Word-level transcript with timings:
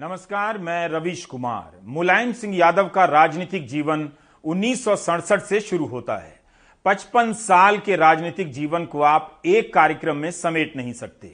नमस्कार, 0.00 0.56
मैं 0.58 0.88
रविश 0.88 1.24
कुमार। 1.24 1.80
मुलायम 1.84 2.32
सिंह 2.32 2.54
यादव 2.56 2.88
का 2.88 3.04
राजनीतिक 3.04 3.66
जीवन 3.68 4.08
उन्नीस 4.44 4.84
सौ 4.84 4.96
सड़सठ 4.96 5.42
से 5.42 5.60
शुरू 5.60 5.86
होता 5.86 6.16
है। 6.16 6.34
55 6.86 7.32
साल 7.32 7.78
के 7.78 7.96
राजनीतिक 7.96 8.50
जीवन 8.52 8.84
को 8.84 9.02
आप 9.02 9.42
एक 9.46 9.72
कार्यक्रम 9.74 10.16
में 10.16 10.30
समेट 10.30 10.76
नहीं 10.76 10.92
सकते। 10.92 11.28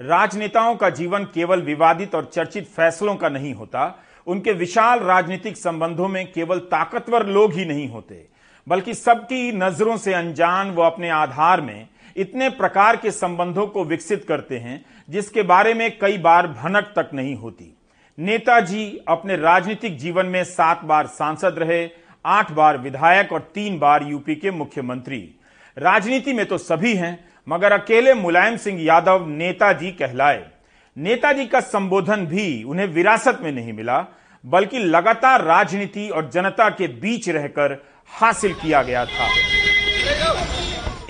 राजनेताओं 0.00 0.76
का 0.76 0.90
जीवन 0.90 1.24
केवल 1.24 1.62
विवादित 1.62 2.14
और 2.14 2.30
चर्चित 2.34 2.66
फैसलों 2.66 3.16
का 3.16 3.28
नहीं 3.28 3.54
होता, 3.54 4.02
उनके 4.26 4.52
विशाल 4.52 5.00
राजनीतिक 5.00 5.56
संबंधों 5.56 6.08
में 6.08 6.32
केवल 6.32 6.58
ताकतवर 6.68 7.26
लोग 7.26 7.52
ही 7.52 7.64
नहीं 7.64 7.88
होते, 7.88 8.26
बल्कि 8.66 8.94
सबकी 8.94 9.52
नज़रों 9.52 9.96
से 9.96 10.14
अनजान 10.14 10.70
वो 10.70 10.82
अपने 10.82 11.10
आधार 11.10 11.60
में 11.60 11.88
इतने 12.16 12.48
प्रकार 12.50 12.96
के 12.96 13.10
संबंधों 13.10 13.66
को 13.66 13.84
विकसित 13.84 14.24
करते 14.28 14.58
हैं, 14.58 14.84
जिसके 15.08 15.42
बारे 15.42 15.74
में 15.74 15.90
कई 15.98 16.18
बार 16.18 16.46
भनक 16.46 16.92
तक 16.96 17.10
नहीं 17.14 17.34
होती। 17.34 17.76
नेताजी 18.20 18.84
अपने 19.08 19.36
राजनीतिक 19.36 19.96
जीवन 19.98 20.26
में 20.26 20.42
सात 20.44 20.80
बार 20.84 21.06
सांसद 21.06 21.54
रहे, 21.58 21.88
आठ 22.24 22.50
बार 22.52 22.78
विधायक 22.78 23.32
और 23.32 23.40
तीन 23.54 23.78
बार 23.78 24.02
यूपी 24.02 24.34
के 24.34 24.50
मुख्यमंत्री। 24.50 25.18
राजनीति 25.76 26.32
में 26.32 26.44
तो 26.46 26.58
सभी 26.58 26.92
हैं, 26.94 27.18
मगर 27.46 27.72
अकेले 27.72 28.14
मुलायम 28.14 28.56
सिंह 28.56 28.82
यादव 28.82 29.26
नेताजी 29.28 29.90
कहलाए। 29.92 30.44
नेताजी 30.96 31.46
का 31.46 31.60
संबोधन 31.60 32.26
भी 32.26 32.62
उन्हें 32.64 32.86
विरासत 32.86 33.38
में 33.42 33.50
नहीं 33.52 33.72
मिला, 33.72 33.98
बल्कि 34.44 34.78
लगातार 34.78 35.44
राजनीति 35.44 36.08
और 36.08 36.30
जनता 36.30 36.68
के 36.70 36.88
बीच 37.00 37.28
रहकर 37.28 37.78
हासिल 38.10 38.54
किया 38.54 38.82
गया 38.82 39.04
था। 39.06 39.32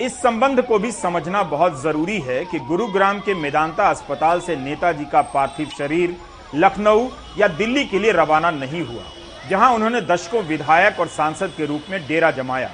इस 0.01 0.21
संबंध 0.21 0.61
को 0.61 0.79
भी 0.79 0.91
समझना 0.93 1.43
बहुत 1.43 1.81
ज़रूरी 1.83 2.19
है 2.21 2.43
कि 2.45 2.59
गुरुग्राम 2.59 3.19
के 3.19 3.33
मेदांता 3.33 3.89
अस्पताल 3.89 4.39
से 4.39 4.55
नेताजी 4.55 5.05
का 5.05 5.21
पार्थिव 5.29 5.69
शरीर 5.77 6.15
लखनऊ 6.55 7.07
या 7.37 7.47
दिल्ली 7.47 7.85
के 7.85 7.99
लिए 7.99 8.11
रवाना 8.11 8.51
नहीं 8.51 8.81
हुआ, 8.81 9.03
जहाँ 9.49 9.71
उन्होंने 9.73 10.01
दशकों 10.03 10.43
विधायक 10.43 10.99
और 10.99 11.07
सांसद 11.07 11.53
के 11.57 11.65
रूप 11.65 11.85
में 11.89 12.07
डेरा 12.07 12.31
जमाया। 12.31 12.69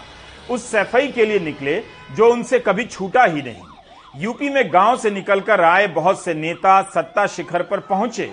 उस 0.49 0.69
सफ़ाई 0.71 1.07
के 1.07 1.25
लिए 1.25 1.39
निकले, 1.39 1.81
जो 2.11 2.31
उनसे 2.31 2.59
कभी 2.59 2.85
छूटा 2.85 3.23
ही 3.23 3.41
नहीं। 3.41 4.21
यूपी 4.21 4.49
में 4.49 4.73
गाँव 4.73 4.97
से 4.97 5.11
निकलकर 5.11 5.61
आए 5.61 5.87
बहुत 5.87 6.23
से 6.23 6.33
नेता 6.33 6.81
सत्ता 6.93 7.25
शिखर 7.27 7.61
पर 7.61 7.79
पहुँचे, 7.79 8.31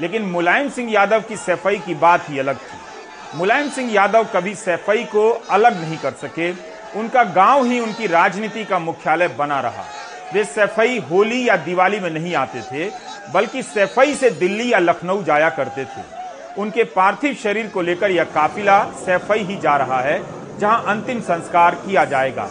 लेकिन 0.00 0.22
मुलायम 0.22 0.68
सिंह 0.68 0.92
यादव 0.92 1.20
की 1.20 1.36
सफ़ाई 1.36 1.78
की 1.78 1.94
बात 1.94 2.28
ही 2.30 2.38
अलग 2.38 2.56
थी। 2.56 3.38
मुलायम 3.38 3.68
सिंह 3.70 3.92
यादव 3.92 4.24
कभी 4.34 4.54
सफ़ाई 4.54 5.04
को 5.04 5.28
अलग 5.50 5.80
नहीं 5.80 5.96
कर 5.98 6.12
सके, 6.12 6.50
उनका 6.98 7.22
गाँव 7.24 7.64
ही 7.64 7.80
उनकी 7.80 8.06
राजनीति 8.06 8.64
का 8.64 8.78
मुख्यालय 8.78 9.28
बना 9.28 9.60
रहा। 9.60 9.84
वे 10.32 10.44
सैफई 10.44 10.98
होली 11.10 11.48
या 11.48 11.56
दिवाली 11.56 12.00
में 12.00 12.10
नहीं 12.10 12.34
आते 12.34 12.60
थे, 12.62 12.90
बल्कि 13.34 13.62
सैफई 13.62 14.14
से 14.14 14.30
दिल्ली 14.30 14.72
या 14.72 14.78
लखनऊ 14.78 15.22
जाया 15.22 15.48
करते 15.50 15.84
थे। 15.84 16.02
उनके 16.58 16.84
पार्थिव 16.84 17.34
शरीर 17.34 17.68
को 17.68 17.82
लेकर 17.82 18.10
यह 18.10 18.24
काफिला 18.24 18.82
सैफई 18.96 19.38
ही 19.40 19.56
जा 19.56 19.76
रहा 19.76 20.00
है, 20.00 20.20
जहाँ 20.58 20.84
अंतिम 20.86 21.20
संस्कार 21.20 21.74
किया 21.76 22.04
जाएगा। 22.04 22.48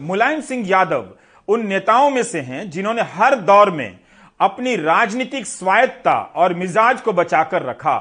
मुलायम 0.00 0.40
सिंह 0.40 0.68
यादव 0.68 1.04
उन 1.48 1.66
नेताओं 1.66 2.10
में 2.10 2.22
से 2.22 2.40
हैं 2.40 2.68
जिन्होंने 2.70 3.02
हर 3.14 3.34
दौर 3.36 3.70
में 3.70 3.98
अपनी 4.40 4.74
राजनीतिक 4.76 5.46
स्वायत्ता 5.46 6.14
और 6.36 6.54
मिजाज 6.54 7.00
को 7.00 7.12
बचाकर 7.12 7.62
रखा। 7.62 7.96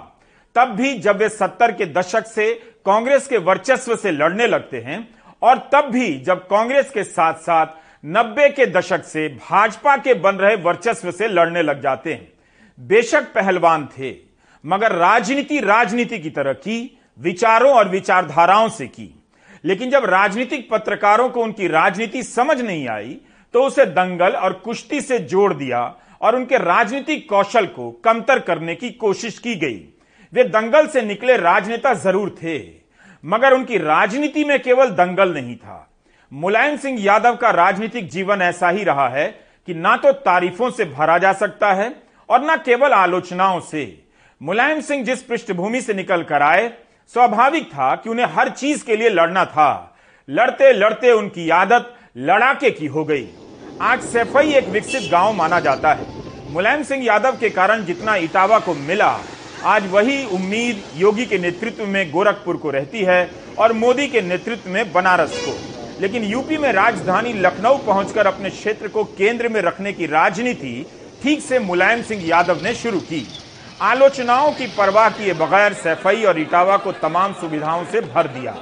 तब 0.56 0.76
भी 0.76 0.94
जब 0.98 1.18
वे 1.18 1.30
सत्तर 1.30 1.72
के 1.72 1.86
दशक 1.94 2.26
से 2.26 2.54
कांग्रेस 2.86 3.28
के 3.28 3.38
वर्चस्व 3.40 3.96
से 3.96 4.12
लड़ने 4.12 4.48
लगते 4.48 4.82
हैं 4.82 4.98
और 5.44 5.58
तब 5.74 5.90
भी 5.92 6.14
जब 6.20 6.48
कांग्रेस 6.48 6.90
के 6.90 7.04
साथ 7.04 7.34
साथ 7.42 7.82
नब्बे 8.08 8.48
के 8.50 8.66
दशक 8.68 9.04
से 9.06 9.28
भाजपा 9.30 9.96
के 9.98 10.14
बन 10.16 10.36
रहे 10.36 10.56
वर्चस्व 10.64 11.12
से 11.12 11.28
लड़ने 11.28 11.62
लग 11.62 11.82
जाते 11.82 12.14
हैं। 12.14 12.32
बेशक 12.80 13.34
पहलवान 13.34 13.88
थे, 13.98 14.16
मगर 14.64 14.92
राजनीति 14.92 15.60
राजनीति 15.62 16.20
की 16.20 16.30
तरह 16.30 16.54
की, 16.56 17.00
विचारों 17.20 17.74
और 17.74 17.90
विचारधाराओं 17.90 18.70
से 18.70 18.88
की। 18.88 19.14
लेकिन 19.64 19.90
जब 19.90 20.06
राजनीतिक 20.06 20.70
पत्रकारों 20.72 21.30
को 21.30 21.44
उनकी 21.44 21.68
राजनीति 21.68 22.24
समझ 22.24 22.60
नहीं 22.62 22.88
आई 22.90 23.20
तो 23.54 23.64
उसे 23.64 23.86
दंगल 23.88 24.36
और 24.36 24.54
कुश्ती 24.56 25.00
से 25.02 25.18
जोड़ 25.22 25.54
दिया 25.54 25.80
और 26.22 26.36
उनके 26.36 26.58
राजनीतिक 26.58 27.28
कौशल 27.30 27.66
को 27.66 27.90
कमतर 28.06 28.40
करने 28.40 28.76
की 28.76 28.90
कोशिश 28.92 29.38
की 29.40 29.56
गई। 29.56 29.76
वे 30.34 30.44
दंगल 30.46 30.88
से 30.88 31.02
निकले 31.02 31.36
राजनेता 31.38 31.94
ज़रूर 31.96 32.30
थे। 32.34 32.58
मगर 33.24 33.54
उनकी 33.54 33.78
राजनीति 33.78 34.44
में 34.44 34.62
केवल 34.62 34.90
दंगल 34.90 35.34
नहीं 35.34 35.56
था। 35.56 35.90
मुलायम 36.32 36.78
सिंह 36.78 37.04
यादव 37.04 37.36
का 37.36 37.50
राजनीतिक 37.50 38.10
जीवन 38.10 38.42
ऐसा 38.42 38.70
ही 38.70 38.84
रहा 38.84 39.08
है 39.10 39.28
कि 39.68 39.74
ना 39.74 39.96
तो 39.98 40.12
तारीफों 40.12 40.70
से 40.70 40.86
भरा 40.86 41.18
जा 41.18 41.34
सकता 41.34 41.72
है 41.74 41.94
और 42.30 42.42
ना 42.42 42.56
केवल 42.56 42.94
आलोचनाओं 42.94 43.60
से। 43.60 44.04
मुलायम 44.42 44.82
सिंह 44.82 45.04
जिस 45.04 45.22
पृष्ठभूमि 45.24 45.82
से 45.82 45.94
निकल 45.94 46.24
कर 46.24 46.42
आए, 46.42 46.68
स्वाभाविक 47.14 47.68
था 47.68 47.96
कि 47.96 48.10
उन्हें 48.10 48.26
हर 48.26 48.50
चीज़ 48.50 48.84
के 48.86 48.96
लिए 48.96 49.10
लड़ना 49.10 49.46
था। 49.46 49.98
लड़ते 50.30 50.72
लड़ते 50.74 51.12
उनकी 51.12 51.50
आदत 51.50 51.94
लड़ाके 52.18 52.72
की 52.72 52.86
हो 52.86 53.04
गई। 53.06 53.28
आज 53.82 54.02
सैफई 54.02 54.54
एक 54.54 54.68
विकसित 54.68 55.12
गाँव 55.12 55.34
माना 55.34 55.60
जाता 55.60 55.94
है। 55.94 56.06
मुलायम 56.52 56.84
सिंह 56.84 57.04
यादव 57.06 57.38
के 57.38 57.50
कारण 57.50 57.84
जितना 57.86 58.16
इटावा 58.16 58.60
को 58.60 58.74
मिला 58.74 59.10
आज 59.66 59.86
वही 59.88 60.24
उम्मीद 60.26 60.82
योगी 60.96 61.26
के 61.26 61.38
नेतृत्व 61.38 61.86
में 61.86 62.12
गोरखपुर 62.12 62.58
को 62.58 62.70
रहती 62.70 63.04
है 63.04 63.30
और 63.58 63.74
मोदी 63.74 64.08
के 64.08 64.22
नेतृत्व 64.22 64.70
में 64.70 64.92
बनारस 64.94 65.36
को। 65.38 66.02
लेकिन 66.02 66.24
यूपी 66.24 66.58
में 66.58 66.72
राजधानी 66.74 67.34
लखनऊ 67.34 67.78
पहुंचकर 67.78 68.28
अपने 68.28 68.50
क्षेत्र 68.50 68.88
को 68.88 69.04
केंद्र 69.04 69.50
में 69.50 69.62
रखने 69.62 69.94
की 69.94 70.06
राजनीति 70.06 70.86
ठीक 71.24 71.42
से 71.42 71.60
मुलायम 71.60 72.02
सिंह 72.02 72.28
यादव 72.28 72.64
ने 72.64 72.74
शुरू 72.76 73.00
की। 73.00 73.28
आलोचनाओं 73.82 74.52
की 74.52 74.68
परवाह 74.68 75.10
किए 75.10 75.34
बगैर 75.34 75.74
सैफई 75.74 76.24
और 76.24 76.40
इटावा 76.40 76.78
को 76.78 76.92
तमाम 76.92 77.34
सुविधाओं 77.34 77.86
से 77.86 78.02
भर 78.02 78.28
दिया। 78.28 78.56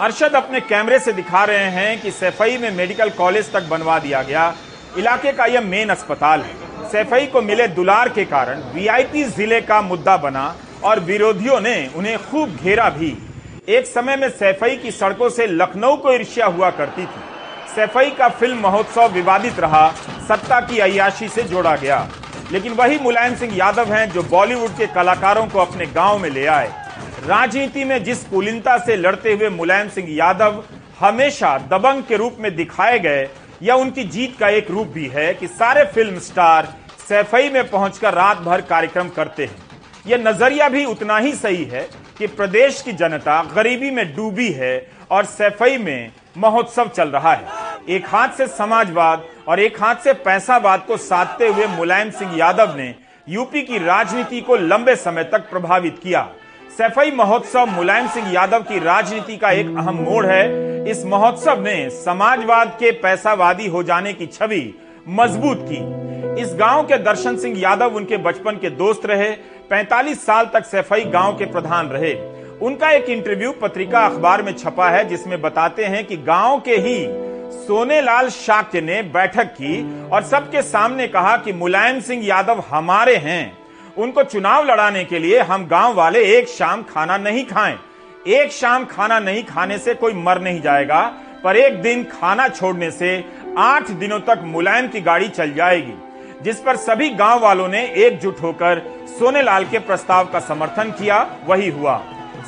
अरशद 0.00 0.34
अपने 0.34 0.60
कैमरे 0.60 0.98
से 0.98 1.12
दिखा 1.12 1.44
रहे 1.44 1.70
हैं 1.70 2.00
कि 2.00 2.10
सैफई 2.10 2.56
में 2.58 2.70
मेडिकल 2.70 3.10
कॉलेज 3.10 3.52
तक 3.52 3.62
बनवा 3.62 3.98
दिया 3.98 4.22
गया। 4.22 4.54
इलाके 4.98 5.32
का 5.32 5.46
यह 5.46 5.60
मेन 5.60 5.88
अस्पताल 5.88 6.40
है। 6.40 6.73
सैफई 6.84 7.26
को 7.26 7.40
मिले 7.42 7.66
दुलार 7.68 8.08
के 8.08 8.24
कारण 8.24 8.60
वीआईपी 8.74 9.24
ज़िले 9.26 9.60
का 9.60 9.80
मुद्दा 9.82 10.16
बना 10.16 10.54
और 10.84 11.00
विरोधियों 11.00 11.60
ने 11.60 11.76
उन्हें 11.96 12.16
खूब 12.20 12.56
घेरा 12.56 12.88
भी। 12.90 13.16
एक 13.68 13.86
समय 13.86 14.16
में 14.16 14.28
सैफई 14.30 14.76
की 14.76 14.90
सड़कों 14.90 15.28
से 15.28 15.46
लखनऊ 15.46 15.96
को 15.96 16.12
ईर्ष्या 16.12 16.46
हुआ 16.46 16.70
करती 16.70 17.02
थी। 17.02 17.74
सैफई 17.74 18.10
का 18.10 18.28
फ़िल्म 18.30 18.58
महोत्सव 18.58 19.12
विवादित 19.12 19.60
रहा, 19.60 19.88
सत्ता 20.28 20.60
की 20.60 20.78
अयाशी 20.80 21.28
से 21.28 21.42
जोड़ा 21.42 21.74
गया। 21.76 22.06
लेकिन 22.52 22.72
वही 22.72 22.98
मुलायम 22.98 23.34
सिंह 23.34 23.56
यादव 23.56 23.92
हैं 23.92 24.08
जो 24.10 24.22
बॉलीवुड 24.22 24.70
के 24.70 24.86
कलाकारों 24.86 25.46
को 25.46 25.58
अपने 25.58 25.86
गाँव 25.86 26.18
में 26.18 26.28
ले 26.30 26.46
आए। 26.46 26.68
राजनीति 27.26 27.84
में 27.84 28.02
जिस 28.04 28.24
कुलीनता 28.24 28.76
से 28.78 28.96
लड़ते 28.96 29.32
हुए 29.32 29.48
मुलायम 29.48 29.88
सिंह 29.88 30.08
यादव 30.10 30.62
हमेशा 31.00 31.56
दबंग 31.70 32.02
के 32.02 32.16
रूप 32.16 32.36
में 32.40 32.54
दिखाए 32.56 32.98
गए 32.98 33.28
यह 33.64 33.74
उनकी 33.74 34.02
जीत 34.04 34.36
का 34.38 34.48
एक 34.48 34.70
रूप 34.70 34.86
भी 34.86 35.06
है 35.08 35.32
कि 35.34 35.46
सारे 35.46 35.84
फ़िल्म 35.84 36.18
स्टार 36.18 36.66
सैफई 37.08 37.48
में 37.50 37.68
पहुंचकर 37.70 38.14
रात 38.14 38.38
भर 38.38 38.60
कार्यक्रम 38.60 39.08
करते 39.08 39.44
हैं। 39.44 39.56
यह 40.06 40.18
नज़रिया 40.18 40.68
भी 40.68 40.84
उतना 40.84 41.18
ही 41.18 41.32
सही 41.32 41.64
है 41.64 41.88
कि 42.18 42.26
प्रदेश 42.26 42.82
की 42.82 42.92
जनता 42.92 43.42
गरीबी 43.54 43.90
में 43.90 44.04
डूबी 44.16 44.50
है 44.52 44.74
और 45.10 45.24
सैफई 45.24 45.78
में 45.78 46.12
महोत्सव 46.36 46.88
चल 46.88 47.08
रहा 47.08 47.32
है। 47.32 47.46
एक 47.88 48.06
हाथ 48.06 48.28
से 48.28 48.46
समाजवाद 48.46 49.24
और 49.48 49.60
एक 49.60 49.80
हाथ 49.82 50.04
से 50.04 50.12
पैसावाद 50.12 50.84
को 50.86 50.96
साधते 50.96 51.48
हुए 51.48 51.66
मुलायम 51.66 52.10
सिंह 52.10 52.36
यादव 52.38 52.76
ने 52.76 52.94
यूपी 53.28 53.62
की 53.62 53.78
राजनीति 53.78 54.40
को 54.40 54.56
लंबे 54.56 54.96
समय 54.96 55.24
तक 55.24 55.50
प्रभावित 55.50 55.98
किया। 56.02 56.28
सैफई 56.78 57.10
महोत्सव 57.10 57.66
मुलायम 57.66 58.06
सिंह 58.08 58.32
यादव 58.32 58.60
की 58.60 58.78
राजनीति 58.78 59.36
का 59.36 59.50
एक 59.50 59.66
अहम 59.66 59.96
मोड़ 59.96 60.26
है। 60.26 60.90
इस 60.90 61.04
महोत्सव 61.06 61.60
ने 61.60 61.90
समाजवाद 61.90 62.68
के 62.68 62.90
पैसावादी 62.90 63.66
हो 63.66 63.82
जाने 63.82 64.12
की 64.12 64.26
छवि 64.26 64.74
मज़बूत 65.08 65.64
की। 65.70 66.42
इस 66.42 66.54
गाँव 66.54 66.82
के 66.82 66.98
दर्शन 66.98 67.36
सिंह 67.36 67.60
यादव 67.60 67.96
उनके 67.96 68.16
बचपन 68.16 68.56
के 68.56 68.70
दोस्त 68.70 69.06
रहे। 69.06 69.30
45 69.70 70.26
साल 70.26 70.50
तक 70.54 70.64
सैफई 70.64 71.04
गाँव 71.04 71.36
के 71.36 71.44
प्रधान 71.44 71.88
रहे। 71.88 72.14
उनका 72.58 72.90
एक 72.90 73.10
इंटरव्यू 73.10 73.52
पत्रिका 73.52 74.06
अखबार 74.06 74.42
में 74.42 74.52
छपा 74.52 74.90
है, 74.90 75.08
जिसमें 75.08 75.40
बताते 75.42 75.84
हैं 75.84 76.04
कि 76.06 76.16
गाँव 76.16 76.60
के 76.60 76.76
ही 76.76 77.06
सोनेलाल 77.56 78.28
शाक्य 78.28 78.80
ने 78.80 79.02
बैठक 79.02 79.54
की 79.54 80.08
और 80.08 80.22
सबके 80.22 80.62
सामने 80.62 81.08
कहा 81.08 81.36
कि 81.36 81.52
मुलायम 81.52 82.00
सिंह 82.00 82.26
यादव 82.26 82.64
हमारे 82.70 83.16
हैं। 83.16 83.63
उनको 83.96 84.22
चुनाव 84.24 84.64
लड़ाने 84.64 85.04
के 85.04 85.18
लिए 85.18 85.40
हम 85.40 85.66
गाँव 85.66 85.94
वाले 85.94 86.24
एक 86.28 86.48
शाम 86.48 86.82
खाना 86.84 87.16
नहीं 87.18 87.44
खाएँ। 87.46 87.76
एक 88.28 88.52
शाम 88.52 88.84
खाना 88.84 89.18
नहीं 89.20 89.42
खाने 89.44 89.78
से 89.78 89.94
कोई 89.94 90.14
मर 90.14 90.40
नहीं 90.40 90.60
जाएगा, 90.60 91.02
पर 91.44 91.56
एक 91.56 91.80
दिन 91.82 92.04
खाना 92.10 92.48
छोड़ने 92.48 92.90
से 92.90 93.24
आठ 93.58 93.90
दिनों 93.92 94.18
तक 94.20 94.40
मुलायम 94.44 94.88
की 94.88 95.00
गाड़ी 95.00 95.28
चल 95.28 95.52
जाएगी, 95.52 95.94
जिस 96.42 96.60
पर 96.60 96.76
सभी 96.76 97.08
गाँव 97.10 97.40
वालों 97.40 97.68
ने 97.68 97.84
एकजुट 97.96 98.40
होकर 98.42 98.82
सोनेलाल 99.08 99.64
के 99.64 99.78
प्रस्ताव 99.80 100.24
का 100.24 100.40
समर्थन 100.40 100.90
किया, 100.90 101.20
वही 101.46 101.68
हुआ। 101.70 102.02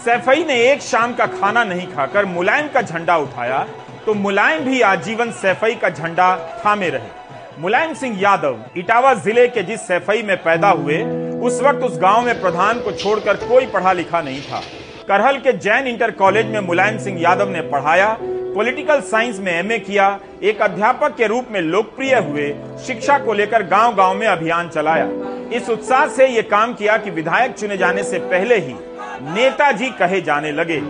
सैफई 0.05 0.45
ने 0.45 0.61
एक 0.63 0.83
शाम 0.83 1.15
का 1.15 1.27
खाना 1.29 1.65
नहीं 1.65 1.87
खाकर 1.87 2.25
मुलायम 2.27 2.69
का 2.69 2.83
झंडा 2.83 3.17
उठाया 3.19 3.67
तो 4.07 4.15
मुलायम 4.15 4.65
भी 4.65 4.81
आजीवन 4.83 5.31
सैफई 5.35 5.75
का 5.75 5.89
झंडा 5.91 6.35
थामे 6.65 6.89
रहे। 6.89 7.26
मुलायम 7.59 7.93
सिंह 7.95 8.19
यादव 8.21 8.59
इटावा 8.77 9.13
ज़िले 9.15 9.47
के 9.49 9.63
जिस 9.63 9.81
सैफई 9.81 10.23
में 10.23 10.37
पैदा 10.37 10.69
हुए, 10.71 10.97
उस 11.41 11.61
वक्त 11.63 11.85
उस 11.85 11.97
गाँव 11.99 12.25
में 12.25 12.41
प्रधान 12.41 12.81
को 12.81 12.93
छोड़कर 12.93 13.37
कोई 13.39 13.67
पढ़ा 13.67 13.93
लिखा 13.93 14.21
नहीं 14.23 14.41
था। 14.41 14.61
करहल 15.09 15.39
के 15.39 15.53
जैन 15.53 15.87
इंटर 15.87 16.11
कॉलेज 16.11 16.47
में 16.47 16.61
मुलायम 16.61 16.99
सिंह 16.99 17.21
यादव 17.21 17.51
ने 17.51 17.61
पढ़ाया, 17.63 18.17
पॉलिटिकल 18.21 19.01
साइंस 19.03 19.39
में 19.41 19.53
एमए 19.53 19.79
किया, 19.79 20.09
एक 20.43 20.63
अध्यापक 20.63 21.17
के 21.17 21.27
रूप 21.27 21.47
में 21.51 21.61
लोकप्रिय 21.61 22.15
हुए, 22.19 22.49
शिक्षा 22.87 23.19
को 23.19 23.33
लेकर 23.33 23.63
गाँव 23.63 23.95
गाँव 23.95 24.15
में 24.15 24.27
अभियान 24.27 24.69
चलाया। 24.69 25.09
इस 25.57 25.71
उत्साह 25.71 26.07
से 26.09 26.29
ये 26.29 26.43
काम 26.43 26.75
किया 26.75 26.97
कि 26.97 27.11
विधायक 27.11 27.55
चुने 27.55 27.77
जाने 27.77 28.03
से 28.03 28.19
पहले 28.27 28.59
ही 28.59 28.75
नेताजी 29.33 29.91
कहे 29.99 30.21
जाने 30.21 30.53
लगे। 30.53 30.81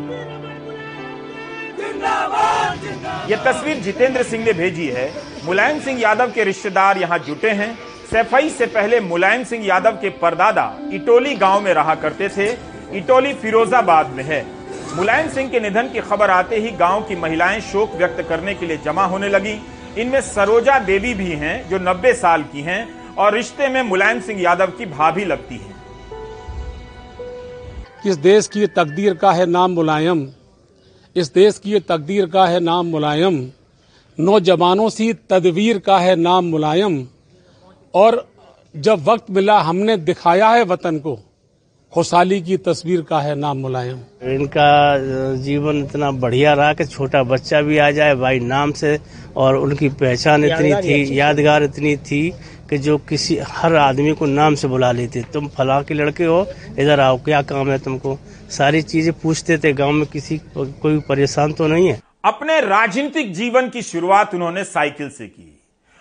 ये 3.28 3.36
तस्वीर 3.36 3.76
जितेंद्र 3.76 4.22
सिंह 4.22 4.44
ने 4.44 4.52
भेजी 4.52 4.86
है। 4.88 5.10
मुलायम 5.44 5.80
सिंह 5.80 6.00
यादव 6.00 6.30
के 6.32 6.44
रिश्तेदार 6.44 6.98
यहाँ 6.98 7.18
जुटे 7.18 7.50
हैं। 7.50 7.74
सैफई 8.10 8.48
से 8.50 8.66
पहले 8.66 9.00
मुलायम 9.00 9.44
सिंह 9.44 9.66
यादव 9.66 9.92
के 9.92 10.10
परदादा 10.18 10.72
इटोली 10.92 11.34
गाँव 11.34 11.60
में 11.60 11.72
रहा 11.74 11.94
करते 11.94 12.28
थे। 12.28 12.46
इटोली 12.98 13.32
फिरोजाबाद 13.34 14.10
में 14.10 14.22
है। 14.24 14.44
मुलायम 14.96 15.28
सिंह 15.28 15.48
के 15.50 15.60
निधन 15.60 15.88
की 15.88 16.00
खबर 16.00 16.30
आते 16.30 16.56
ही 16.56 16.70
गाँव 16.76 17.02
की 17.02 17.16
महिलाएँ 17.16 17.60
शोक 17.62 17.94
व्यक्त 17.94 18.26
करने 18.28 18.54
के 18.54 18.66
लिए 18.66 18.76
जमा 18.76 19.04
होने 19.04 19.28
लगी। 19.28 19.60
इनमें 19.98 20.20
सरोजा 20.20 20.78
देवी 20.78 21.14
भी 21.14 21.30
हैं 21.32 21.68
जो 21.68 21.78
90 21.78 22.12
साल 22.12 22.42
की 22.42 22.60
हैं 22.60 23.14
और 23.14 23.34
रिश्ते 23.34 23.68
में 23.68 23.82
मुलायम 23.82 24.20
सिंह 24.20 24.40
यादव 24.42 24.72
की 24.78 24.86
भाभी 24.86 25.24
लगती 25.24 25.56
हैं। 25.56 25.74
किस 28.02 28.16
देश 28.16 28.48
की 28.48 28.66
तकदीर 28.66 29.14
का 29.14 29.32
है 29.32 29.46
नाम 29.46 29.70
मुलायम? 29.70 30.26
इस 31.16 31.32
देश 31.34 31.58
की 31.58 31.78
तकदीर 31.80 32.26
का 32.26 32.44
है 32.46 32.58
नाम 32.60 32.86
मुलायम 32.86 33.36
नौजवानों 34.18 34.88
सी 34.90 35.12
तदवीर 35.30 35.78
का 35.78 35.98
है 35.98 36.16
नाम 36.16 36.44
मुलायम। 36.44 37.06
और 37.94 38.26
जब 38.74 39.04
वक्त 39.04 39.30
मिला 39.30 39.58
हमने 39.60 39.96
दिखाया 39.98 40.48
है 40.48 40.64
वतन 40.64 40.98
को 40.98 41.18
खुशहाली 41.92 42.40
की 42.40 42.56
तस्वीर 42.58 43.02
का 43.02 43.20
है 43.20 43.34
नाम 43.34 43.58
मुलायम। 43.58 43.98
इनका 44.30 44.68
जीवन 45.36 45.82
इतना 45.84 46.10
बढ़िया 46.18 46.52
रहा 46.52 46.72
कि 46.74 46.84
छोटा 46.86 47.22
बच्चा 47.24 47.62
भी 47.62 47.78
आ 47.78 47.90
जाए 47.90 48.14
भाई 48.14 48.40
नाम 48.42 48.72
से 48.72 48.98
और 49.36 49.56
उनकी 49.56 49.88
पहचान 49.96 50.44
इतनी 50.44 50.72
थी। 50.82 51.18
यादगार 51.18 51.62
इतनी 51.62 51.96
थी 51.96 52.22
कि 52.70 52.78
जो 52.78 52.98
किसी, 52.98 53.36
हर 53.36 53.74
आदमी 53.74 54.12
को 54.12 54.26
नाम 54.26 54.54
से 54.54 54.68
बुला 54.68 54.92
लेते, 54.92 55.22
तुम 55.32 55.48
फला 55.48 55.82
के 55.82 55.94
लड़के 55.94 56.24
हो, 56.24 56.46
इधर 56.78 57.00
आओ, 57.00 57.16
क्या 57.18 57.42
काम 57.42 57.70
है 57.70 57.78
तुमको? 57.78 58.18
सारी 58.50 58.82
चीज़ें 58.82 59.12
पूछते 59.22 59.58
थे, 59.58 59.72
गाँव 59.72 59.92
में 59.92 60.06
किसी 60.06 60.40
कोई 60.58 61.00
परेशान 61.00 61.52
तो 61.52 61.66
नहीं 61.66 61.88
है। 61.88 62.00
अपने 62.24 62.60
राजनीतिक 62.60 63.32
जीवन 63.34 63.68
की 63.68 63.82
शुरुआत 63.82 64.34
उन्होंने 64.34 64.64
साइकिल 64.64 65.10
से 65.10 65.26
की। 65.26 65.52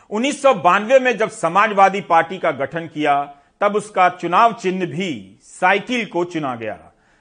उन्नीस 0.09 0.41
सौ 0.41 0.53
बानवे 0.53 0.99
में 0.99 1.17
जब 1.17 1.29
समाजवादी 1.29 2.01
पार्टी 2.01 2.37
का 2.37 2.51
गठन 2.51 2.89
किया, 2.93 3.23
तब 3.61 3.75
उसका 3.75 4.09
चुनाव 4.09 4.53
चिन्ह 4.53 4.85
भी 4.85 5.39
साइकिल 5.43 6.05
को 6.05 6.23
चुना 6.23 6.55
गया। 6.55 6.77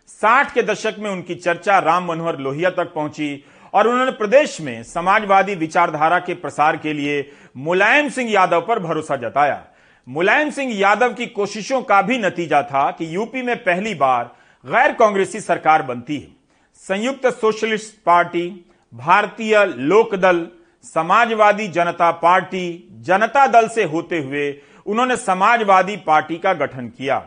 साठ 0.08 0.54
के 0.54 0.62
दशक 0.62 0.94
में 0.98 1.10
उनकी 1.10 1.34
चर्चा 1.34 1.78
राम 1.78 2.08
मनोहर 2.08 2.38
लोहिया 2.38 2.70
तक 2.70 2.92
पहुँची 2.94 3.44
और 3.74 3.88
उन्होंने 3.88 4.10
प्रदेश 4.10 4.60
में 4.60 4.82
समाजवादी 4.82 5.54
विचारधारा 5.54 6.18
के 6.18 6.34
प्रसार 6.34 6.76
के 6.76 6.92
लिए 6.92 7.30
मुलायम 7.56 8.08
सिंह 8.08 8.30
यादव 8.32 8.60
पर 8.60 8.78
भरोसा 8.78 9.16
जताया। 9.16 9.62
मुलायम 10.06 10.50
सिंह 10.50 10.72
यादव 10.74 11.14
की 11.14 11.26
कोशिशों 11.26 11.82
का 11.82 12.00
भी 12.02 12.18
नतीजा 12.18 12.62
था 12.62 12.90
कि 12.90 13.14
यूपी 13.14 13.42
में 13.42 13.56
पहली 13.56 13.94
बार 13.94 14.24
गैर 14.64 14.92
कांग्रेसी 14.92 15.40
सरकार 15.40 15.82
बनती 15.82 16.18
है। 16.18 16.28
संयुक्त 16.74 17.26
सोशलिस्ट 17.26 17.94
पार्टी, 18.06 18.64
भारतीय 18.92 19.64
लोकदल 19.66 20.46
समाजवादी 20.84 21.68
जनता 21.68 22.10
पार्टी, 22.12 22.88
जनता 23.00 23.46
दल 23.46 23.68
से 23.68 23.84
होते 23.84 24.18
हुए 24.18 24.50
उन्होंने 24.86 25.16
समाजवादी 25.16 25.96
पार्टी 25.96 26.36
का 26.36 26.52
गठन 26.54 26.88
किया। 26.88 27.22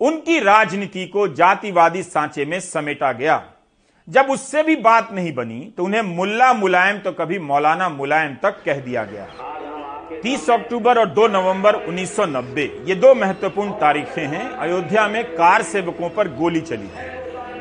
उनकी 0.00 0.38
राजनीति 0.38 1.06
को 1.06 1.28
जातिवादी 1.28 2.02
सांचे 2.02 2.44
में 2.44 2.58
समेटा 2.60 3.12
गया। 3.12 3.36
जब 4.08 4.26
उससे 4.30 4.62
भी 4.62 4.74
बात 4.76 5.08
नहीं 5.12 5.32
बनी 5.34 5.60
तो 5.76 5.84
उन्हें 5.84 6.02
मुल्ला 6.02 6.52
मुलायम 6.52 6.98
तो 6.98 7.10
कभी 7.12 7.38
मौलाना 7.38 7.88
मुलायम 7.88 8.34
तक 8.42 8.62
कह 8.66 8.78
दिया 8.80 9.02
गया। 9.04 9.26
30 10.22 10.48
अक्टूबर 10.50 10.98
और 10.98 11.10
2 11.10 11.26
नवंबर 11.28 11.76
1990 11.86 12.66
ये 12.86 12.94
दो 12.94 13.12
महत्वपूर्ण 13.14 13.72
तारीखें 13.80 14.26
हैं। 14.26 14.48
अयोध्या 14.58 15.06
में 15.08 15.24
कार 15.32 15.62
सेवकों 15.64 16.08
पर 16.10 16.28
गोली 16.36 16.60
चली। 16.62 16.88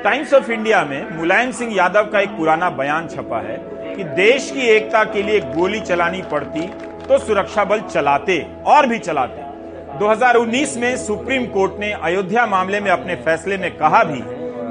टाइम्स 0.03 0.33
ऑफ़ 0.33 0.51
इंडिया 0.51 0.83
में 0.85 1.17
मुलायम 1.17 1.51
सिंह 1.51 1.75
यादव 1.75 2.09
का 2.11 2.19
एक 2.19 2.37
पुराना 2.37 2.69
बयान 2.69 3.07
छपा 3.07 3.41
है 3.41 3.57
कि 3.95 4.03
देश 4.15 4.49
की 4.51 4.67
एकता 4.69 5.03
के 5.03 5.23
लिए 5.23 5.39
गोली 5.51 5.81
चलानी 5.81 6.21
पड़ती 6.31 6.67
तो 7.07 7.17
सुरक्षा 7.17 7.65
बल 7.65 7.81
चलाते, 7.81 8.45
और 8.65 8.87
भी 8.87 8.99
चलाते। 8.99 9.99
2019 9.99 10.77
में 10.77 10.95
सुप्रीम 10.97 11.45
कोर्ट 11.49 11.79
ने 11.79 11.91
अयोध्या 11.93 12.45
मामले 12.47 12.79
में 12.79 12.91
अपने 12.91 13.15
फैसले 13.17 13.57
में 13.57 13.71
कहा 13.77 14.03
भी 14.03 14.21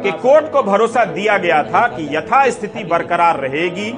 कि 0.02 0.10
कोर्ट 0.12 0.50
को 0.52 0.62
भरोसा 0.62 1.04
दिया 1.04 1.38
गया 1.38 1.62
था 1.62 1.87
कि 1.88 2.08
यथास्थिति 2.16 2.84
बरकरार 2.84 3.40
रहेगी, 3.40 3.93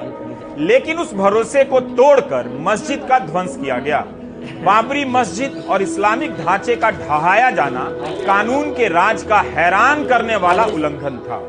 लेकिन 0.65 0.97
उस 0.97 1.13
भरोसे 1.13 1.63
को 1.63 1.79
तोड़कर 1.79 2.47
मस्जिद 2.61 3.05
का 3.09 3.19
ध्वंस 3.19 3.57
किया 3.57 3.77
गया। 3.77 3.99
बाबरी 4.63 5.05
मस्जिद 5.05 5.63
और 5.69 5.81
इस्लामिक 5.81 6.31
ढांचे 6.37 6.75
का 6.75 6.91
ढहाया 6.91 7.49
जाना 7.51 7.85
कानून 8.25 8.71
के 8.73 8.87
राज 8.87 9.23
का 9.23 9.39
हैरान 9.47 10.05
करने 10.05 10.35
वाला 10.35 10.63
उल्लंघन 10.63 11.17
था। 11.17 11.39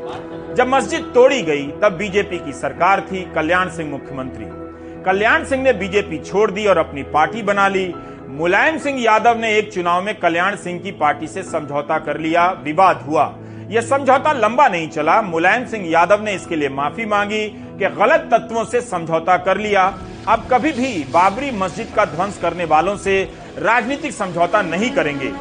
जब 0.55 0.67
मस्जिद 0.67 1.11
तोड़ी 1.13 1.41
गई, 1.41 1.67
तब 1.81 1.91
बीजेपी 1.91 2.37
की 2.37 2.53
सरकार 2.53 3.01
थी, 3.01 3.21
कल्याण 3.35 3.69
सिंह 3.69 3.89
मुख्यमंत्री। 3.91 4.45
कल्याण 5.03 5.45
सिंह 5.45 5.63
ने 5.63 5.73
बीजेपी 5.73 6.17
छोड़ 6.17 6.49
दी 6.51 6.65
और 6.65 6.77
अपनी 6.77 7.03
पार्टी 7.03 7.41
बना 7.41 7.67
ली। 7.67 7.93
मुलायम 8.29 8.77
सिंह 8.77 9.01
यादव 9.01 9.37
ने 9.37 9.55
एक 9.57 9.71
चुनाव 9.73 10.03
में 10.03 10.13
कल्याण 10.19 10.55
सिंह 10.55 10.79
की 10.79 10.91
पार्टी 10.91 11.27
से 11.27 11.43
समझौता 11.43 11.97
कर 11.99 12.17
लिया। 12.17 12.49
विवाद 12.63 13.01
हुआ। 13.01 13.23
यह 13.71 13.81
समझौता 13.81 14.31
लंबा 14.33 14.67
नहीं 14.67 14.87
चला। 14.89 15.21
मुलायम 15.21 15.65
सिंह 15.65 15.85
यादव 15.89 16.23
ने 16.23 16.33
इसके 16.33 16.55
लिए 16.55 16.69
माफ़ी 16.69 17.05
मांगी 17.05 17.43
कि 17.79 17.89
गलत 17.91 18.27
तत्वों 18.31 18.63
से 18.65 18.81
समझौता 18.81 19.37
कर 19.37 19.57
लिया। 19.57 19.83
अब 20.29 20.43
कभी 20.51 20.71
भी 20.71 20.91
बाबरी 21.13 21.51
मस्जिद 21.51 21.93
का 21.95 22.05
ध्वंस 22.05 22.37
करने 22.37 22.65
वालों 22.65 22.95
से 22.97 23.21
राजनीतिक 23.59 24.13
समझौता 24.13 24.61
नहीं 24.61 24.89
करेंगे। 24.91 25.31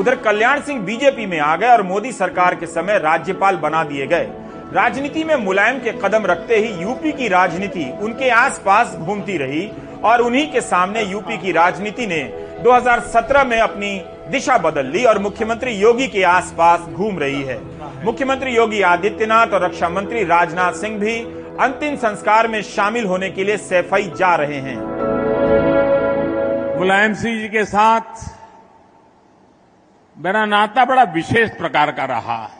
उधर 0.00 0.14
कल्याण 0.18 0.60
सिंह 0.60 0.80
बीजेपी 0.82 1.26
में 1.26 1.38
आ 1.40 1.54
गए 1.56 1.68
और 1.68 1.82
मोदी 1.82 2.12
सरकार 2.12 2.54
के 2.54 2.66
समय 2.68 2.98
राज्यपाल 2.98 3.56
बना 3.56 3.82
दिए 3.84 4.06
गए। 4.06 4.28
राजनीति 4.74 5.24
में 5.24 5.34
मुलायम 5.36 5.78
के 5.78 5.92
कदम 5.98 6.26
रखते 6.26 6.56
ही 6.56 6.72
यूपी 6.82 7.12
की 7.12 7.28
राजनीति 7.28 7.90
उनके 8.02 8.28
आसपास 8.36 8.94
घूमती 8.96 9.36
रही 9.38 9.68
और 10.04 10.20
उन्हीं 10.20 10.46
के 10.52 10.60
सामने 10.60 11.02
यूपी 11.02 11.38
की 11.38 11.52
राजनीति 11.52 12.06
ने 12.06 12.22
2017 12.64 13.44
में 13.44 13.58
अपनी 13.58 13.92
दिशा 14.30 14.56
बदल 14.58 14.86
ली 14.86 15.04
और 15.04 15.18
मुख्यमंत्री 15.18 15.72
योगी 15.72 16.06
के 16.08 16.22
आसपास 16.24 16.80
घूम 16.80 17.18
रही 17.18 17.42
है। 17.42 17.58
मुख्यमंत्री 18.04 18.54
योगी 18.56 18.80
आदित्यनाथ 18.82 19.46
और 19.46 19.62
रक्षा 19.62 19.88
मंत्री 19.88 20.24
राजनाथ 20.24 20.72
सिंह 20.72 20.98
भी 20.98 21.20
अंतिम 21.60 21.96
संस्कार 21.96 22.48
में 22.48 22.62
शामिल 22.62 23.06
होने 23.06 23.30
के 23.30 23.44
लिए 23.44 23.56
सैफई 23.56 24.02
जा 24.16 24.34
रहे 24.34 24.60
हैं। 24.60 24.76
मुलायम 26.78 27.14
सिंह 27.14 27.40
जी 27.40 27.48
के 27.48 27.64
साथ 27.64 28.24
मेरा 30.16 30.44
नाता 30.44 30.84
बड़ा 30.84 31.02
विशेष 31.02 31.50
प्रकार 31.50 31.92
का 31.92 32.04
रहा 32.04 32.46
है। 32.46 32.58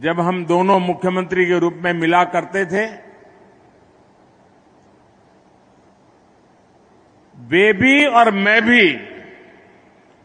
जब 0.00 0.20
हम 0.20 0.44
दोनों 0.46 0.78
मुख्यमंत्री 0.80 1.46
के 1.46 1.58
रूप 1.58 1.80
में 1.82 1.92
मिला 1.92 2.24
करते 2.24 2.64
थे, 2.66 2.86
वे 7.38 7.72
भी 7.72 8.06
और 8.06 8.30
मैं 8.30 8.60
भी 8.62 9.09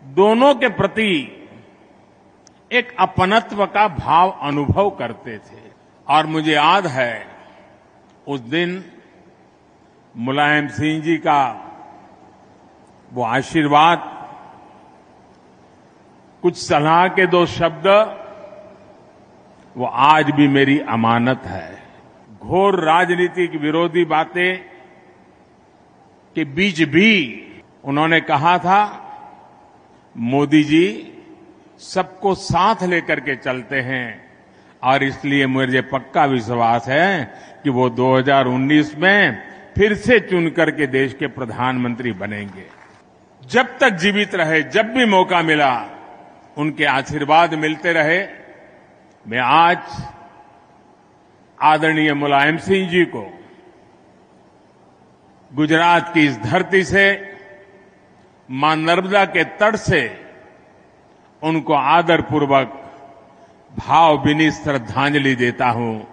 दोनों 0.05 0.55
के 0.55 0.69
प्रति 0.69 1.31
एक 2.71 2.95
अपनत्व 2.99 3.65
का 3.65 3.87
भाव 3.87 4.29
अनुभव 4.41 4.89
करते 4.89 5.37
थे। 5.37 5.71
और 6.07 6.25
मुझे 6.25 6.53
याद 6.53 6.87
है, 6.87 7.27
उस 8.27 8.39
दिन 8.39 8.85
मुलायम 10.17 10.67
सिंह 10.67 11.01
जी 11.01 11.17
का 11.17 11.61
वो 13.13 13.23
आशीर्वाद, 13.23 14.11
कुछ 16.41 16.57
सलाह 16.57 17.07
के 17.07 17.27
दो 17.27 17.45
शब्द, 17.45 17.87
वो 19.77 19.85
आज 19.85 20.31
भी 20.31 20.47
मेरी 20.47 20.79
अमानत 20.79 21.41
है। 21.45 21.83
घोर 22.43 22.79
राजनीतिक 22.79 23.55
विरोधी 23.55 24.05
बातें 24.05 24.57
के 26.35 26.45
बीच 26.45 26.81
भी 26.81 27.41
उन्होंने 27.83 28.21
कहा 28.21 28.57
था 28.57 29.01
मोदी 30.17 30.63
जी 30.63 31.13
सबको 31.79 32.35
साथ 32.35 32.83
लेकर 32.83 33.19
के 33.19 33.35
चलते 33.35 33.81
हैं 33.81 34.31
और 34.83 35.03
इसलिए 35.03 35.47
मुझे 35.47 35.81
पक्का 35.81 36.25
विश्वास 36.25 36.87
है 36.87 37.33
कि 37.63 37.69
वो 37.69 37.89
2019 37.89 38.95
में 38.95 39.43
फिर 39.75 39.95
से 39.95 40.19
चुन 40.19 40.49
करके 40.49 40.87
देश 40.87 41.13
के 41.13 41.27
प्रधानमंत्री 41.27 42.11
बनेंगे। 42.11 42.65
जब 43.47 43.77
तक 43.77 43.89
जीवित 43.89 44.35
रहे, 44.35 44.63
जब 44.63 44.93
भी 44.93 45.05
मौका 45.05 45.41
मिला, 45.41 45.85
उनके 46.57 46.85
आशीर्वाद 46.85 47.53
मिलते 47.53 47.93
रहे। 47.93 48.27
मैं 49.27 49.39
आज 49.39 49.77
आदरणीय 51.61 52.13
मुलायम 52.13 52.57
सिंह 52.57 52.89
जी 52.89 53.05
को 53.05 53.39
गुजरात 55.53 56.13
की 56.13 56.25
इस 56.25 56.39
धरती 56.39 56.83
से 56.83 57.34
माँ 58.51 58.75
नर्मदा 58.75 59.25
के 59.25 59.43
तट 59.43 59.75
से 59.75 60.17
उनको 61.43 61.73
आदरपूर्वक 61.73 62.91
भावभीनी 63.77 64.51
श्रद्धांजलि 64.51 65.35
देता 65.35 65.65
हूँ। 65.65 66.07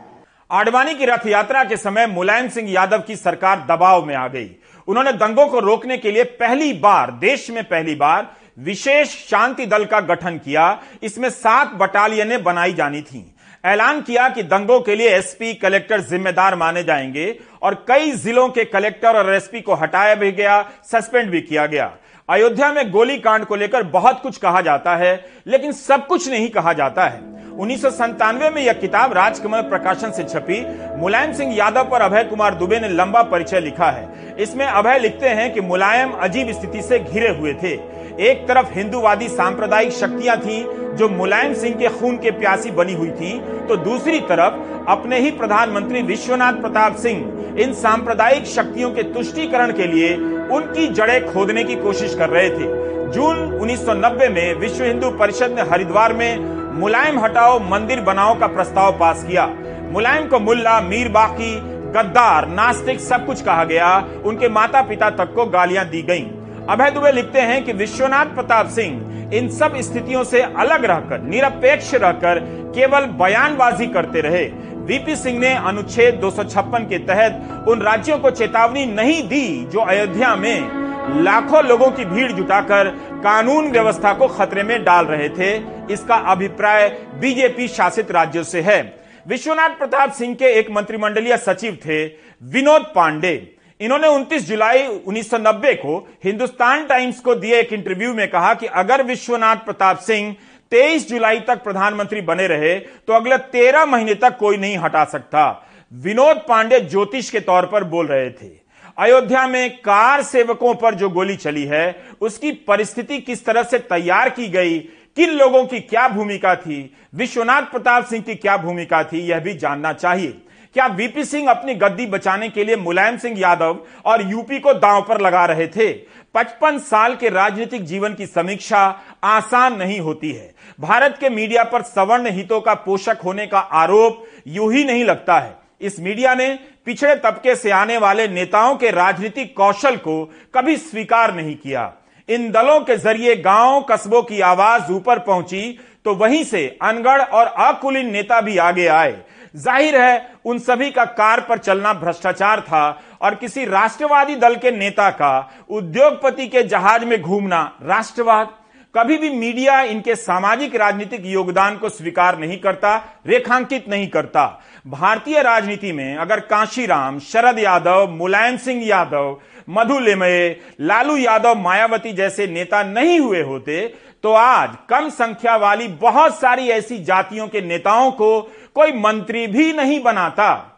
आडवाणी 0.51 0.95
की 0.95 1.05
रथ 1.05 1.27
यात्रा 1.27 1.65
के 1.65 1.77
समय 1.77 2.07
मुलायम 2.07 2.49
सिंह 2.49 2.71
यादव 2.71 2.99
की 2.99 3.17
सरकार 3.17 3.67
दबाव 3.71 4.05
में 4.05 4.15
आ 4.15 4.29
गई। 4.29 4.51
उन्होंने 4.89 5.12
दंगों 5.12 5.47
को 5.47 5.59
रोकने 5.59 5.99
के 5.99 6.12
लिए 6.12 6.25
पहली 6.25 6.73
बार, 6.73 7.11
देश 7.11 7.51
में 7.51 7.65
पहली 7.65 7.95
बार, 7.95 8.37
विशेष 8.59 9.09
शांति 9.09 9.67
दल 9.67 9.85
का 9.85 10.01
गठन 10.01 10.39
किया। 10.39 10.83
इसमें 11.03 11.31
सात 11.31 11.69
बटालियनें 11.69 12.43
बनाई 12.43 12.73
जानी 12.73 13.03
थीं। 13.03 13.25
ऐलान 13.65 14.01
किया 14.01 14.29
कि 14.29 14.43
दंगों 14.43 14.81
के 14.81 14.97
लिए 14.97 15.09
एसपी 15.09 15.55
कलेक्टर 15.55 16.01
जिम्मेदार 16.01 16.55
माने 16.55 16.83
जाएँगे 16.83 17.39
और 17.62 17.85
कई 17.89 18.12
जिलों 18.12 18.49
के 18.49 18.65
कलेक्टर 18.65 19.17
और 19.17 19.35
एसपी 19.35 19.61
को 19.61 19.75
हटाया 19.75 20.15
भी 20.15 20.33
गया, 20.33 20.71
सस्पेंड 20.85 21.31
भी 21.31 21.41
किया 21.41 21.67
गया। 21.67 21.97
अयोध्या 22.29 22.73
में 22.73 22.91
गोली 22.91 23.17
कांड 23.19 23.45
को 23.45 23.57
लेकर 23.57 23.83
बहुत 23.83 24.21
कुछ 24.23 24.37
कहा 24.37 24.61
जाता 24.61 24.95
है, 24.97 25.14
लेकिन 25.47 25.73
सब 25.73 26.07
कुछ 26.07 26.29
नहीं 26.29 26.49
कहा 26.50 26.73
जाता 26.73 27.07
है। 27.07 27.21
उन्नीस 27.52 27.85
में 27.85 28.61
यह 28.62 28.73
किताब 28.73 29.12
राजकमल 29.12 29.62
प्रकाशन 29.62 30.11
से 30.11 30.25
छपी। 30.25 30.61
मुलायम 30.97 31.33
सिंह 31.33 31.55
यादव 31.55 31.88
पर 31.91 32.02
अभय 32.02 32.25
कुमार 32.25 32.55
दुबे 32.55 32.79
ने 32.81 32.88
लंबा 32.88 33.23
परिचय 33.23 33.61
लिखा 33.61 33.91
है। 33.91 34.37
इसमें 34.38 34.64
अभय 34.67 34.99
लिखते 34.99 35.29
हैं 35.29 35.52
कि 35.55 35.61
मुलायम 35.61 36.12
अजीब 36.21 36.52
स्थिति 36.52 36.83
से 36.83 36.99
घिरे 36.99 37.29
हुए 37.29 37.52
थे। 37.55 37.76
एक 38.21 38.47
तरफ़ 38.49 38.73
हिंदूवादी 38.73 39.28
सांप्रदायिक 39.28 39.92
शक्तियाँ 39.92 40.37
थीं, 40.37 40.64
जो 40.97 41.09
मुलायम 41.09 41.54
सिंह 41.54 41.75
के 41.75 41.88
खून 41.90 42.16
के 42.16 42.31
प्यासी 42.31 42.71
बनी 42.71 42.95
हुई 42.95 43.11
थी 43.11 43.38
तो 43.69 43.76
दूसरी 43.76 44.21
तरफ़ 44.21 44.90
अपने 44.90 45.19
ही 45.19 45.31
प्रधानमंत्री 45.31 46.02
विश्वनाथ 46.02 46.52
प्रताप 46.52 46.97
सिंह 46.97 47.61
इन 47.61 47.73
सांप्रदायिक 47.75 48.47
शक्तियों 48.47 48.90
के 48.90 49.02
तुष्टीकरण 49.12 49.73
के 49.73 49.87
लिए 49.87 50.14
उनकी 50.49 50.87
जड़ें 50.88 51.33
खोदने 51.33 51.64
की 51.64 51.75
कोशिश 51.76 52.14
कर 52.14 52.31
रहे 52.31 52.50
थे। 52.50 52.66
जून 53.12 53.59
1990 53.61 54.28
में 54.28 54.54
विश्व 54.54 54.85
हिंदू 54.85 55.11
परिषद 55.11 55.54
ने 55.57 55.62
हरिद्वार 55.62 56.12
में 56.12 56.78
मुलायम 56.81 57.19
हटाओ 57.19 57.59
मंदिर 57.71 58.00
बनाओ 58.00 58.38
का 58.40 58.47
प्रस्ताव 58.47 58.92
पास 58.99 59.25
किया। 59.25 59.47
मुलायम 59.92 60.28
को 60.28 60.38
मुल्ला 60.40 60.81
मीर 60.81 61.09
बाकी 61.09 61.54
गद्दार, 61.92 62.49
नास्तिक 62.49 63.00
सब 63.00 63.26
कुछ 63.26 63.42
कहा 63.42 63.64
गया। 63.64 63.97
उनके 64.25 64.49
माता 64.49 64.83
पिता 64.83 65.11
तक 65.11 65.35
को 65.35 65.47
गालियाँ 65.47 65.85
दी 65.85 66.02
गईं। 66.02 66.31
अभय 66.69 66.90
दुबे 66.90 67.11
लिखते 67.12 67.40
हैं 67.40 67.64
कि 67.64 67.73
विश्वनाथ 67.73 68.26
प्रताप 68.26 68.69
सिंह 68.69 69.31
इन 69.35 69.49
सब 69.49 69.76
स्थितियों 69.81 70.23
से 70.25 70.40
अलग 70.40 70.85
रहकर, 70.85 71.21
निरपेक्ष 71.21 71.95
रहकर 71.95 72.38
केवल 72.75 73.07
बयानबाजी 73.19 73.87
करते 73.87 74.21
रहे। 74.21 74.45
वीपी 74.83 75.16
सिंह 75.16 75.38
ने 75.38 75.52
अनुच्छेद 75.54 76.14
256 76.14 76.85
के 76.85 76.99
तहत 76.99 77.64
उन 77.69 77.81
राज्यों 77.83 78.19
को 78.19 78.31
चेतावनी 78.31 78.85
नहीं 78.87 79.23
दी 79.28 79.64
जो 79.64 79.81
अयोध्या 79.81 80.35
में 80.37 81.23
लाखों 81.23 81.64
लोगों 81.64 81.90
की 81.90 82.04
भीड़ 82.04 82.31
जुटाकर 82.33 82.88
कानून 83.25 83.71
व्यवस्था 83.71 84.12
को 84.12 84.28
खतरे 84.28 84.62
में 84.62 84.83
डाल 84.85 85.07
रहे 85.07 85.28
थे। 85.28 85.54
इसका 85.92 86.16
अभिप्राय 86.33 86.88
बीजेपी 87.21 87.69
शासित 87.69 88.11
राज्यों 88.11 88.45
से 88.45 88.61
है। 88.61 88.83
विश्वनाथ 89.28 89.71
प्रताप 89.71 90.12
सिंह 90.12 90.35
के 90.35 90.52
एक 90.59 90.71
मंत्रिमंडलीय 90.71 91.37
सचिव 91.37 91.78
थे 91.87 92.04
विनोद 92.42 92.92
पांडे। 92.95 93.35
इन्होंने 93.83 94.09
29 94.09 94.47
जुलाई 94.47 94.87
1990 94.87 95.75
को 95.77 95.97
हिंदुस्तान 96.25 96.85
टाइम्स 96.87 97.21
को 97.21 97.35
दिए 97.35 97.59
एक 97.61 97.73
इंटरव्यू 97.73 98.12
में 98.15 98.29
कहा 98.31 98.53
कि 98.55 98.67
अगर 98.67 99.03
विश्वनाथ 99.03 99.65
प्रताप 99.65 99.99
सिंह 100.01 100.35
23 100.73 101.09
जुलाई 101.09 101.41
तक 101.41 101.62
प्रधानमंत्री 101.65 102.21
बने 102.23 102.47
रहे 102.47 102.75
तो 102.79 103.12
अगले 103.12 103.39
13 103.53 103.87
महीने 103.87 104.15
तक 104.15 104.37
कोई 104.39 104.57
नहीं 104.57 104.77
हटा 104.79 105.05
सकता। 105.05 105.45
विनोद 105.93 106.45
पांडे 106.49 106.81
ज्योतिष 106.81 107.31
के 107.31 107.41
तौर 107.41 107.67
पर 107.67 107.85
बोल 107.85 108.07
रहे 108.07 108.31
थे, 108.31 108.51
अयोध्या 108.99 109.47
में 109.47 109.77
कार 109.79 110.23
सेवकों 110.23 110.75
पर 110.75 110.95
जो 110.95 111.09
गोली 111.11 111.37
चली 111.37 111.65
है, 111.65 111.95
उसकी 112.21 112.53
परिस्थिति 112.69 113.19
किस 113.21 113.45
तरह 113.45 113.62
से 113.62 113.79
तैयार 113.81 114.31
की 114.31 114.49
गई, 114.49 114.79
किन 115.17 115.31
लोगों 115.31 115.65
की 115.67 115.81
क्या 115.81 116.07
भूमिका 116.09 116.55
थी, 116.57 116.95
विश्वनाथ 117.15 117.62
प्रताप 117.62 118.07
सिंह 118.07 118.23
की 118.23 118.35
क्या 118.37 118.57
भूमिका 118.59 119.03
थी, 119.05 119.21
यह 119.21 119.41
भी 119.41 119.55
जानना 119.55 119.93
चाहिए। 119.93 120.42
क्या 120.75 120.87
वीपी 120.88 121.25
सिंह 121.25 121.49
अपनी 121.50 121.75
गद्दी 121.75 122.05
बचाने 122.07 122.49
के 122.49 122.64
लिए 122.64 122.76
मुलायम 122.76 123.17
सिंह 123.17 123.38
यादव 123.41 123.79
और 124.05 124.23
यूपी 124.31 124.59
को 124.59 124.73
दांव 124.75 125.00
पर 125.02 125.21
लगा 125.21 125.45
रहे 125.47 125.67
थे? 125.67 125.93
पचपन 126.35 126.79
साल 126.81 127.14
के 127.17 127.29
राजनीतिक 127.29 127.85
जीवन 127.85 128.14
की 128.14 128.26
समीक्षा 128.26 128.85
आसान 129.25 129.76
नहीं 129.79 129.99
होती 130.00 130.31
है। 130.33 130.55
भारत 130.81 131.17
के 131.21 131.31
मीडिया 131.31 131.64
पर 131.64 131.83
सवर्ण 131.83 132.31
हितों 132.31 132.61
का 132.61 132.75
पोषक 132.76 133.19
होने 133.25 133.47
का 133.47 133.59
आरोप 133.59 134.25
यूँ 134.49 134.73
ही 134.73 134.85
नहीं 134.85 135.05
लगता 135.05 135.38
है। 135.38 135.55
इस 135.81 135.99
मीडिया 136.00 136.35
ने 136.35 136.49
पिछड़े 136.87 137.14
तबके 137.17 137.57
से 137.57 137.71
आने 137.71 137.99
वाले 137.99 138.26
नेताओं 138.29 138.76
के 138.76 138.91
राजनीतिक 138.91 139.57
कौशल 139.57 139.97
को 139.99 140.25
कभी 140.55 140.76
स्वीकार 140.79 141.35
नहीं 141.35 141.55
किया। 141.57 141.93
इन 142.29 142.50
दलों 142.50 142.81
के 142.81 142.97
ज़रिए 142.97 143.37
गाँव 143.37 143.81
कस्बों 143.83 144.23
की 144.23 144.41
आवाज़ 144.43 144.93
ऊपर 144.93 145.19
पहुँची 145.19 145.79
तो 146.05 146.14
वहीं 146.14 146.43
से 146.45 146.67
अनगढ़ 146.83 147.23
और 147.23 147.47
अकुलीन 147.67 148.11
नेता 148.12 148.41
भी 148.41 148.57
आगे 148.59 148.87
आए। 148.87 149.12
ज़ाहिर 149.55 149.97
है, 149.97 150.29
उन 150.45 150.59
सभी 150.61 150.91
का 150.91 151.05
कार 151.05 151.41
पर 151.41 151.59
चलना 151.59 151.93
भ्रष्टाचार 151.95 152.61
था 152.61 153.01
और 153.23 153.35
किसी 153.35 153.65
राष्ट्रवादी 153.67 154.37
दल 154.37 154.55
के 154.57 154.71
नेता 154.71 155.11
का 155.13 155.51
उद्योगपति 155.71 156.47
के 156.49 156.63
जहाज़ 156.65 157.05
में 157.05 157.21
घूमना 157.21 157.63
राष्ट्रवाद। 157.83 158.55
कभी 158.95 159.17
भी 159.19 159.31
मीडिया 159.31 159.81
इनके 159.83 160.15
सामाजिक 160.17 160.75
राजनीतिक 160.77 161.27
योगदान 161.27 161.77
को 161.77 161.89
स्वीकार 161.89 162.39
नहीं 162.39 162.59
करता, 162.59 162.97
रेखांकित 163.27 163.89
नहीं 163.89 164.09
करता। 164.09 164.45
भारतीय 164.87 165.43
राजनीति 165.43 165.93
में 165.93 166.17
अगर 166.17 166.41
कांशीराम, 166.43 167.19
शरद 167.21 167.59
यादव, 167.59 168.07
मुलायम 168.11 168.57
सिंह 168.57 168.85
यादव, 168.87 169.37
मधु 169.69 169.99
लेमये, 169.99 170.61
लालू 170.81 171.17
यादव, 171.17 171.55
मायावती 171.57 172.13
जैसे 172.13 172.47
नेता 172.49 172.83
नहीं 172.85 173.19
हुए 173.21 173.43
होते 173.43 173.87
तो 174.25 174.33
आज 174.33 174.75
कम 174.89 175.09
संख्या 175.11 175.55
वाली 175.57 175.87
बहुत 176.01 176.35
सारी 176.35 176.69
ऐसी 176.71 176.99
जातियों 177.05 177.47
के 177.49 177.61
नेताओं 177.61 178.11
को 178.11 178.41
कोई 178.75 178.93
मंत्री 178.93 179.47
भी 179.47 179.73
नहीं 179.73 180.00
बनाता। 180.00 180.69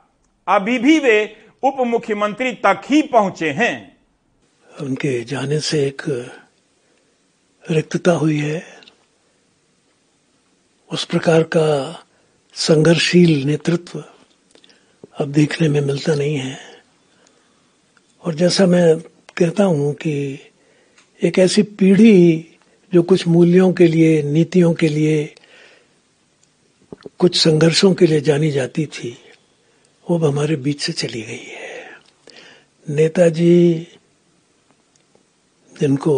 अभी 0.48 0.78
भी 0.78 0.98
वे 0.98 1.36
उप 1.62 1.76
मुख्यमंत्री 1.86 2.52
तक 2.52 2.80
ही 2.84 3.02
पहुँचे 3.02 3.50
हैं। 3.50 3.96
उनके 4.80 5.24
जाने 5.24 5.60
से 5.60 5.86
एक 5.86 6.02
रिक्तता 7.70 8.12
हुई 8.12 8.38
है। 8.38 8.62
उस 10.92 11.04
प्रकार 11.04 11.42
का 11.42 11.98
संघर्षशील 12.54 13.44
नेतृत्व 13.44 14.04
अब 15.18 15.32
देखने 15.32 15.68
में 15.68 15.80
मिलता 15.80 16.14
नहीं 16.14 16.36
है। 16.36 16.58
और 18.24 18.34
जैसा 18.34 18.66
मैं 18.66 18.98
कहता 19.36 19.64
हूँ 19.64 19.94
कि 19.94 20.38
एक 21.22 21.38
ऐसी 21.38 21.62
पीढ़ी 21.62 22.46
जो 22.94 23.02
कुछ 23.02 23.28
मूल्यों 23.28 23.72
के 23.72 23.86
लिए, 23.86 24.22
नीतियों 24.22 24.74
के 24.74 24.88
लिए 24.88 25.34
कुछ 27.24 27.36
संघर्षों 27.40 27.92
के 27.94 28.06
लिए 28.06 28.20
जानी 28.20 28.50
जाती 28.50 28.84
थी, 28.86 29.16
वो 30.06 30.16
अब 30.18 30.24
हमारे 30.24 30.56
बीच 30.56 30.80
से 30.80 30.92
चली 30.92 31.22
गई 31.22 31.46
है। 31.50 31.90
नेताजी, 32.86 33.86
जिनको 35.80 36.16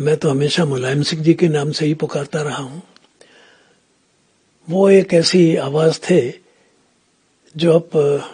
मैं 0.00 0.16
तो 0.16 0.30
हमेशा 0.30 0.64
मुलायम 0.64 1.02
सिंह 1.02 1.22
जी 1.22 1.34
के 1.34 1.48
नाम 1.48 1.72
से 1.72 1.86
ही 1.86 1.94
पुकारता 1.94 2.42
रहा 2.42 2.62
हूँ, 2.62 2.82
वो 4.68 4.90
एक 4.90 5.14
ऐसी 5.14 5.56
आवाज़ 5.56 6.00
थे 6.00 6.20
जो 7.56 7.72
अब 7.72 8.30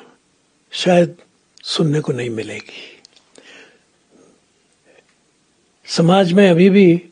शायद 0.72 1.16
सुनने 1.64 2.00
को 2.00 2.12
नहीं 2.12 2.30
मिलेगी। 2.30 3.02
समाज 5.86 6.32
में 6.32 6.48
अभी 6.50 6.70
भी 6.70 7.02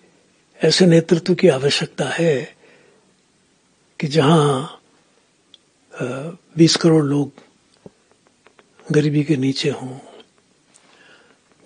ऐसे 0.65 0.87
नेतृत्व 0.87 1.35
की 1.35 1.49
आवश्यकता 1.49 2.09
है 2.09 2.58
कि 4.01 4.07
जहाँ 4.07 4.81
बीस 6.57 6.77
करोड़ 6.77 7.05
लोग 7.05 7.33
गरीबी 8.87 9.23
के 9.25 9.37
नीचे 9.37 9.71
हों, 9.71 9.99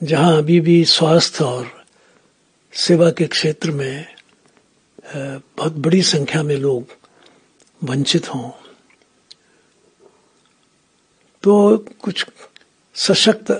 जहाँ 0.00 0.36
अभी 0.38 0.60
भी 0.60 0.84
स्वास्थ्य 0.84 1.44
और 1.44 1.70
सेवा 2.74 3.10
के 3.10 3.26
क्षेत्र 3.26 3.70
में 3.70 4.06
बहुत 5.06 5.72
बड़ी 5.76 6.02
संख्या 6.02 6.42
में 6.42 6.56
लोग 6.56 6.96
वंचित 7.82 8.28
हों 8.28 8.50
तो 11.42 11.76
कुछ 12.02 12.24
सशक्त 12.96 13.50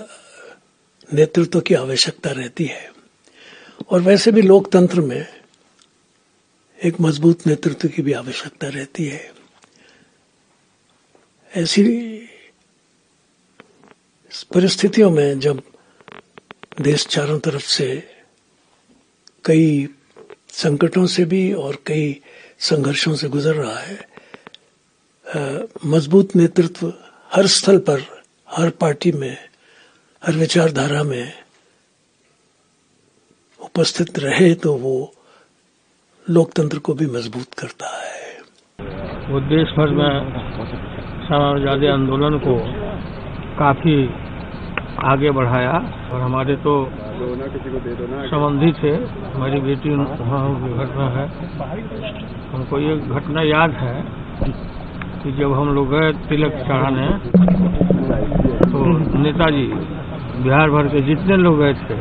नेतृत्व 1.09 1.59
की 1.59 1.73
आवश्यकता 1.73 2.31
रहती 2.31 2.65
है। 2.65 2.91
और 3.89 4.01
वैसे 4.01 4.31
भी 4.31 4.41
लोकतंत्र 4.41 5.01
में 5.01 5.42
एक 6.83 6.99
मज़बूत 7.01 7.45
नेतृत्व 7.47 7.87
की 7.87 8.01
भी 8.01 8.13
आवश्यकता 8.13 8.67
रहती 8.67 9.05
है। 9.05 9.31
ऐसी 11.51 11.83
परिस्थितियों 14.53 15.09
में 15.11 15.39
जब 15.39 15.61
देश 16.81 17.05
चारों 17.07 17.39
तरफ़ 17.39 17.67
से 17.67 17.87
कई 19.45 19.87
संकटों 20.53 21.05
से 21.07 21.25
भी 21.25 21.53
और 21.53 21.77
कई 21.85 22.21
संघर्षों 22.59 23.15
से 23.15 23.29
गुजर 23.29 23.55
रहा 23.55 23.79
है 23.79 23.99
मज़बूत 25.85 26.35
नेतृत्व 26.35 26.93
हर 27.31 27.47
स्थल 27.47 27.77
पर, 27.77 28.01
हर 28.49 28.69
पार्टी 28.69 29.11
में, 29.11 29.37
हर 30.23 30.35
विचारधारा 30.35 31.03
में 31.03 31.33
उपस्थित 33.59 34.19
रहे 34.19 34.53
तो 34.55 34.75
वो 34.75 34.95
लोकतंत्र 36.25 36.79
को 36.79 36.93
भी 36.93 37.05
मज़बूत 37.05 37.53
करता 37.59 37.87
है। 37.93 39.31
वो 39.31 39.39
देश 39.41 39.71
भर 39.77 39.89
में 39.91 40.11
समाजवादी 41.23 41.87
आंदोलन 41.87 42.37
को 42.39 42.53
काफ़ी 43.59 43.95
आगे 45.05 45.31
बढ़ाया 45.31 45.71
और 46.11 46.21
हमारे 46.21 46.55
तो 46.57 46.73
संबंधी 48.29 48.71
थे 48.73 48.91
हमारी 49.33 49.59
बेटी 49.61 49.89
वहाँ 49.89 50.43
घटना 50.75 51.07
है। 51.15 51.25
हमको 52.53 52.79
ये 52.79 52.95
घटना 53.11 53.41
याद 53.43 53.71
है 53.79 53.95
कि 55.23 55.31
जब 55.31 55.53
हम 55.53 55.73
लोग 55.75 55.89
गए 55.91 56.11
तिलक 56.29 56.55
चढ़ाने 56.61 57.07
तो 58.63 58.85
नेताजी 59.19 59.65
बिहार 60.39 60.69
भर 60.69 60.87
के 60.87 61.01
जितने 61.01 61.37
लोग 61.37 61.59
गए 61.59 61.73
थे, 61.73 61.97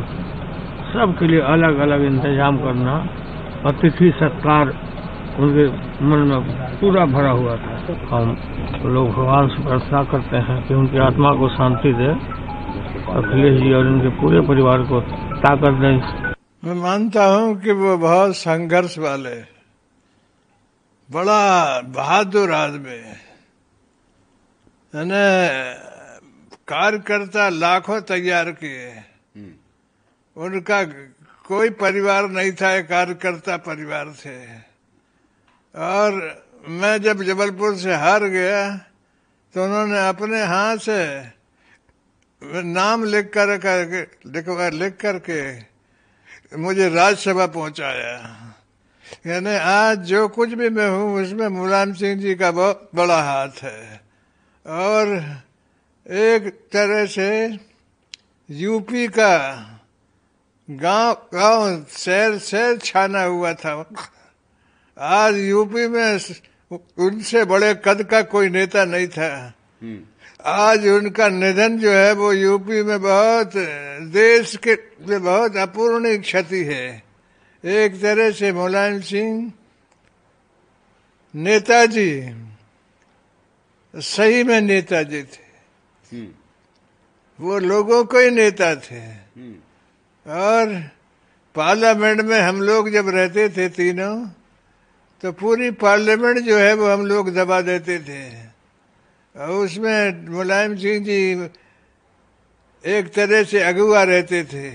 सबके 0.93 1.27
लिए 1.27 1.41
अलग 1.49 1.79
अलग 1.81 2.05
इंतज़ाम 2.05 2.59
करना 2.59 2.97
अतिथि 3.63 4.09
सत्कार 4.17 4.67
उनके 5.39 5.65
मन 6.07 6.21
में 6.29 6.41
पूरा 6.81 7.05
भरा 7.09 7.31
हुआ 7.33 7.55
था। 7.57 7.73
हम 8.11 8.27
लोग 8.87 9.09
भगवान 9.11 9.49
से 9.49 9.63
प्रार्थना 9.63 10.03
करते 10.13 10.37
हैं 10.47 10.59
कि 10.69 10.75
उनकी 10.75 10.99
आत्मा 11.01 11.31
को 11.35 11.49
शांति 11.49 11.93
दे 11.93 12.11
अखिलेश 13.13 13.55
जी 13.63 13.73
और 13.75 13.87
उनके 13.87 14.11
पूरे 14.21 14.41
परिवार 14.49 14.83
को 14.91 15.01
ताकत 15.41 15.75
दें। 15.81 15.97
मैं 16.65 16.75
मानता 16.77 17.25
हूँ 17.27 17.49
कि 17.61 17.73
वो 17.75 17.97
बहुत 17.99 18.37
संघर्ष 18.37 18.99
वाले 18.99 19.37
बड़ा 21.11 21.43
बहादुर 21.91 22.53
आदमी 22.55 22.99
है। 22.99 23.17
कार्यकर्ता 26.69 27.49
लाखों 27.49 28.01
तैयार 28.09 28.51
किए 28.55 28.89
उनका 30.37 30.83
कोई 31.45 31.71
परिवार 31.77 32.29
नहीं 32.31 32.53
था 32.53 32.81
कार्यकर्ता 32.83 33.57
परिवार 33.59 34.13
थे। 34.15 34.37
और 35.75 36.11
मैं 36.71 36.97
जब 37.03 37.23
जबलपुर 37.23 37.77
से 37.77 37.95
हार 37.95 38.25
गया 38.27 38.77
तो 39.55 39.65
उन्होंने 39.65 39.99
अपने 40.09 40.43
हाथ 40.43 40.77
से 40.79 41.03
नाम 42.43 43.05
लिख 43.05 43.31
कर 43.37 43.49
लिख, 44.27 44.49
लिख 44.75 44.97
करके 44.97 45.41
मुझे 46.59 46.89
राज्यसभा 46.89 47.47
पहुँचाया। 47.47 48.15
यानी 49.27 49.55
आज 49.57 49.99
जो 50.07 50.29
कुछ 50.29 50.53
भी 50.53 50.69
मैं 50.71 50.89
हूँ 50.89 51.23
उसमें 51.23 51.47
मुलायम 51.49 51.93
सिंह 51.95 52.21
जी 52.21 52.35
का 52.35 52.51
बहुत 52.51 52.91
बड़ा 52.95 53.21
हाथ 53.23 53.63
है। 53.63 54.01
और 54.67 55.07
एक 56.07 56.49
तरह 56.73 57.07
से 57.07 57.29
यूपी 58.49 59.07
का 59.09 59.33
गाँव 60.81 61.13
गाँव 61.35 61.85
शहर 61.91 62.39
शहर 62.39 62.77
छाना 62.79 63.23
हुआ 63.23 63.53
था। 63.55 63.73
आज 64.99 65.37
यूपी 65.37 65.87
में 65.89 66.19
उनसे 66.99 67.45
बड़े 67.45 67.75
कद 67.85 68.03
का 68.11 68.23
कोई 68.23 68.49
नेता 68.49 68.85
नहीं 68.85 69.07
था। 69.09 69.31
आज 70.41 70.87
उनका 70.89 71.29
निधन 71.29 71.79
जो 71.79 71.91
है 71.91 72.13
वो 72.13 72.33
यूपी 72.33 72.83
में 72.83 73.01
बहुत 73.03 73.53
देश 74.13 74.57
के 74.57 74.75
में 75.09 75.23
बहुत 75.23 75.57
अपूर्णीय 75.57 76.19
क्षति 76.19 76.63
है। 76.65 77.03
एक 77.65 78.01
तरह 78.03 78.31
से 78.31 78.53
मुलायम 78.53 79.01
सिंह 79.01 79.53
नेताजी 81.35 82.11
सही 83.95 84.45
में 84.45 84.61
नेताजी 84.61 85.23
थे। 85.25 86.21
वो 87.39 87.59
लोगों 87.59 88.05
को 88.05 88.19
ही 88.19 88.31
नेता 88.31 88.75
थे। 88.77 89.01
और 90.27 90.75
पार्लियामेंट 91.55 92.21
में 92.21 92.41
हम 92.41 92.61
लोग 92.63 92.91
जब 92.91 93.09
रहते 93.09 93.49
थे 93.49 93.69
तीनों 93.71 94.17
तो 95.23 95.33
पूरी 95.33 95.71
पार्लियामेंट 95.77 96.39
जो 96.39 96.59
है 96.59 96.73
वो 96.75 96.87
हम 96.87 97.07
लोग 97.07 97.31
दबा 97.35 97.61
देते 97.63 97.99
थे। 98.01 98.23
और 99.35 99.51
उसमें 99.59 100.29
मुलायम 100.29 100.77
सिंह 100.77 101.05
जी 101.05 101.19
एक 102.85 103.13
तरह 103.15 103.45
से 103.45 103.63
अगुआ 103.63 104.03
रहते 104.05 104.43
थे। 104.45 104.67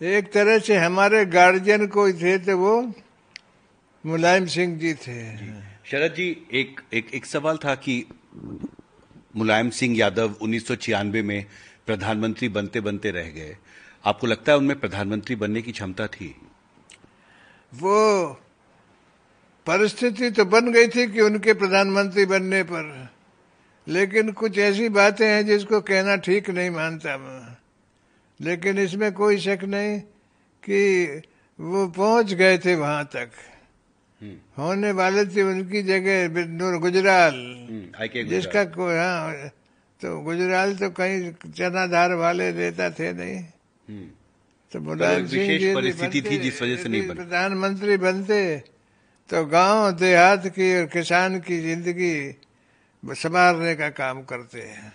एक 0.00 0.32
तरह 0.32 0.58
से 0.58 0.76
हमारे 0.76 1.24
गार्जियन 1.26 1.86
कोई 1.88 2.12
थे 2.12 2.38
तो 2.38 2.56
वो 2.58 2.74
मुलायम 4.04 4.46
सिंह 4.46 4.78
जी 4.78 4.94
थे। 4.96 5.18
शरद 5.86 6.14
जी, 6.14 6.28
एक 6.52 6.80
एक 6.92 7.14
एक 7.14 7.26
सवाल 7.26 7.56
था 7.56 7.74
कि 7.74 8.04
मुलायम 9.36 9.70
सिंह 9.70 9.96
यादव 9.98 10.34
उन्नीस 10.42 10.66
सौ 10.68 10.76
छियानबे 10.76 11.22
में 11.22 11.44
प्रधानमंत्री 11.86 12.48
बनते 12.48 12.80
बनते 12.80 13.10
रह 13.10 13.28
गए। 13.30 13.56
आपको 14.04 14.26
लगता 14.26 14.52
है 14.52 14.58
उनमें 14.58 14.78
प्रधानमंत्री 14.80 15.36
बनने 15.36 15.62
की 15.62 15.72
क्षमता 15.72 16.06
थी? 16.06 16.34
वो 17.72 18.38
परिस्थिति 19.66 20.30
तो 20.30 20.44
बन 20.44 20.72
गई 20.72 20.88
थी 20.88 21.06
कि 21.12 21.20
उनके 21.20 21.52
प्रधानमंत्री 21.54 22.24
बनने 22.26 22.62
पर 22.62 23.08
लेकिन 23.86 24.32
कुछ 24.32 24.58
ऐसी 24.58 24.88
बातें 24.88 25.26
हैं 25.26 25.44
जिसको 25.46 25.80
कहना 25.80 26.16
ठीक 26.16 26.50
नहीं 26.50 26.70
मानता 26.70 27.16
मैं। 27.18 27.56
लेकिन 28.40 28.78
इसमें 28.78 29.12
कोई 29.12 29.38
शक 29.38 29.58
नहीं 29.64 29.98
कि 30.62 31.22
वो 31.58 31.86
पहुँच 31.88 32.32
गए 32.34 32.58
थे 32.58 32.74
वहाँ 32.74 33.04
तक। 33.04 33.30
होने 34.58 34.90
वाले 34.92 35.24
थे 35.26 35.42
उनकी 35.42 35.82
जगह 35.82 36.78
गुजराल। 36.78 37.34
जिसका 38.28 38.64
को 38.64 38.86
हाँ 38.88 39.48
तो 40.00 40.18
गुजराल 40.20 40.74
तो 40.76 40.90
कहीं 40.90 41.32
चनाधार 41.52 42.14
वाले 42.14 42.52
नेता 42.52 42.90
थे 42.90 43.12
नहीं। 43.12 43.44
तो 43.86 44.80
मुलायम 44.80 45.26
सिंह 45.26 45.58
जी 45.58 45.74
परिस्थिति 45.74 46.20
थी 46.22 46.38
जिस 46.38 46.62
वजह 46.62 46.76
से 46.76 46.88
नहीं 46.88 47.02
बने। 47.02 47.14
प्रधानमंत्री 47.14 47.96
बनते 47.98 48.56
तो 49.30 49.44
गाँव 49.46 49.90
देहात 49.92 50.46
की 50.48 50.74
और 50.76 50.86
किसान 50.86 51.38
की 51.40 51.58
ज़िंदगी 51.60 52.14
संवारने 53.02 53.74
का 53.74 53.88
काम 53.90 54.22
करते 54.22 54.60
हैं। 54.60 54.92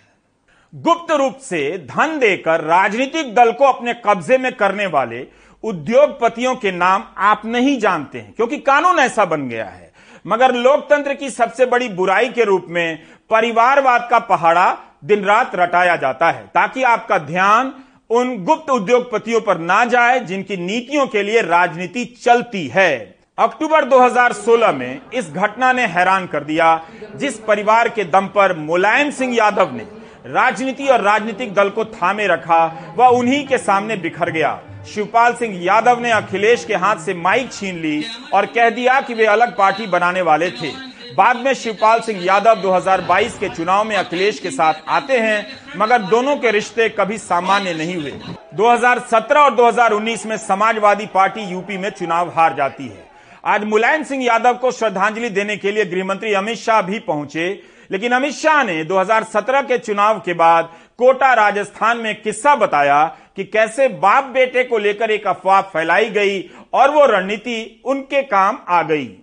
गुप्त 0.72 1.10
रूप 1.12 1.36
से 1.42 1.62
धन 1.86 2.18
देकर 2.18 2.64
राजनीतिक 2.64 3.34
दल 3.34 3.52
को 3.52 3.64
अपने 3.64 3.94
कब्जे 4.06 4.38
में 4.38 4.52
करने 4.56 4.86
वाले 4.88 5.26
उद्योगपतियों 5.64 6.54
के 6.56 6.72
नाम 6.72 7.04
आप 7.18 7.42
नहीं 7.46 7.78
जानते 7.80 8.18
हैं 8.18 8.32
क्योंकि 8.32 8.58
कानून 8.60 8.98
ऐसा 8.98 9.24
बन 9.24 9.48
गया 9.48 9.66
है। 9.66 9.92
मगर 10.24 10.54
लोकतंत्र 10.54 11.14
की 11.14 11.30
सबसे 11.30 11.66
बड़ी 11.66 11.88
बुराई 11.90 12.28
के 12.28 12.44
रूप 12.44 12.66
में 12.68 12.98
परिवारवाद 13.30 14.08
का 14.10 14.18
पहाड़ा 14.26 14.66
दिन 15.04 15.24
रात 15.24 15.54
रटाया 15.54 15.96
जाता 15.96 16.30
है 16.30 16.46
ताकि 16.46 16.82
आपका 16.84 17.18
ध्यान 17.18 17.72
उन 18.10 18.36
गुप्त 18.44 18.70
उद्योगपतियों 18.70 19.40
पर 19.40 19.58
ना 19.58 19.84
जाए 19.84 20.20
जिनकी 20.20 20.56
नीतियों 20.56 21.06
के 21.06 21.22
लिए 21.22 21.40
राजनीति 21.42 22.04
चलती 22.22 22.66
है। 22.66 23.16
अक्टूबर 23.38 23.84
2016 23.84 24.72
में 24.72 25.00
इस 25.14 25.30
घटना 25.30 25.72
ने 25.72 25.86
हैरान 25.86 26.26
कर 26.26 26.44
दिया, 26.44 26.80
जिस 27.16 27.38
परिवार 27.38 27.88
के 27.88 28.04
दम 28.04 28.26
पर 28.26 28.56
मुलायम 28.56 29.10
सिंह 29.10 29.36
यादव 29.36 29.74
ने 29.74 29.86
राजनीति 30.26 30.86
और 30.86 31.00
राजनीतिक 31.00 31.54
दल 31.54 31.70
को 31.70 31.84
थामे 31.84 32.26
रखा, 32.26 32.64
वह 32.96 33.06
उन्हीं 33.08 33.46
के 33.46 33.58
सामने 33.58 33.96
बिखर 33.96 34.30
गया। 34.30 34.58
शिवपाल 34.94 35.34
सिंह 35.34 35.62
यादव 35.64 36.00
ने 36.00 36.10
अखिलेश 36.10 36.64
के 36.64 36.74
हाथ 36.74 36.96
से 36.96 37.14
माइक 37.14 37.52
छीन 37.52 37.78
ली 37.78 38.04
और 38.34 38.46
कह 38.46 38.70
दिया 38.70 39.00
कि 39.00 39.14
वे 39.14 39.26
अलग 39.26 39.56
पार्टी 39.56 39.86
बनाने 39.86 40.22
वाले 40.22 40.50
थे। 40.50 40.72
बाद 41.18 41.36
में 41.36 41.52
शिवपाल 41.54 42.00
सिंह 42.00 42.20
यादव 42.24 42.60
2022 42.62 43.38
के 43.38 43.48
चुनाव 43.48 43.84
में 43.84 43.94
अखिलेश 43.96 44.38
के 44.40 44.50
साथ 44.50 44.74
आते 44.88 45.16
हैं, 45.18 45.46
मगर 45.76 46.02
दोनों 46.02 46.36
के 46.36 46.50
रिश्ते 46.50 46.88
कभी 46.88 47.18
सामान्य 47.18 47.72
नहीं 47.74 47.96
हुए। 47.96 48.12
2017 48.54 49.40
और 49.40 49.54
2019 49.54 50.26
में 50.26 50.36
समाजवादी 50.36 51.06
पार्टी 51.06 51.48
यूपी 51.50 51.78
में 51.78 51.90
चुनाव 51.90 52.28
हार 52.30 52.54
जाती 52.56 52.86
है। 52.86 53.06
आज 53.44 53.64
मुलायम 53.64 54.02
सिंह 54.02 54.24
यादव 54.24 54.54
को 54.54 54.70
श्रद्धांजलि 54.70 55.30
देने 55.30 55.56
के 55.56 55.72
लिए 55.72 55.84
गृहमंत्री 55.86 56.34
अमित 56.34 56.58
शाह 56.58 56.82
भी 56.82 56.98
पहुँचे, 57.00 57.50
लेकिन 57.90 58.12
अमित 58.12 58.34
शाह 58.34 58.62
ने 58.64 58.82
2017 58.84 59.62
के 59.62 59.78
चुनाव 59.78 60.18
के 60.20 60.34
बाद 60.36 60.72
कोटा 60.98 61.34
राजस्थान 61.34 61.98
में 61.98 62.14
किस्सा 62.22 62.54
बताया 62.56 63.04
कि 63.36 63.44
कैसे 63.44 63.88
बाप 64.00 64.24
बेटे 64.24 64.64
को 64.64 64.78
लेकर 64.78 65.10
एक 65.10 65.26
अफवाह 65.26 65.60
फैलाई 65.68 66.10
गई 66.10 66.42
और 66.72 66.90
वो 66.90 67.06
रणनीति 67.06 67.82
उनके 67.84 68.22
काम 68.24 68.58
आ 68.68 68.82
गई। 68.82 69.16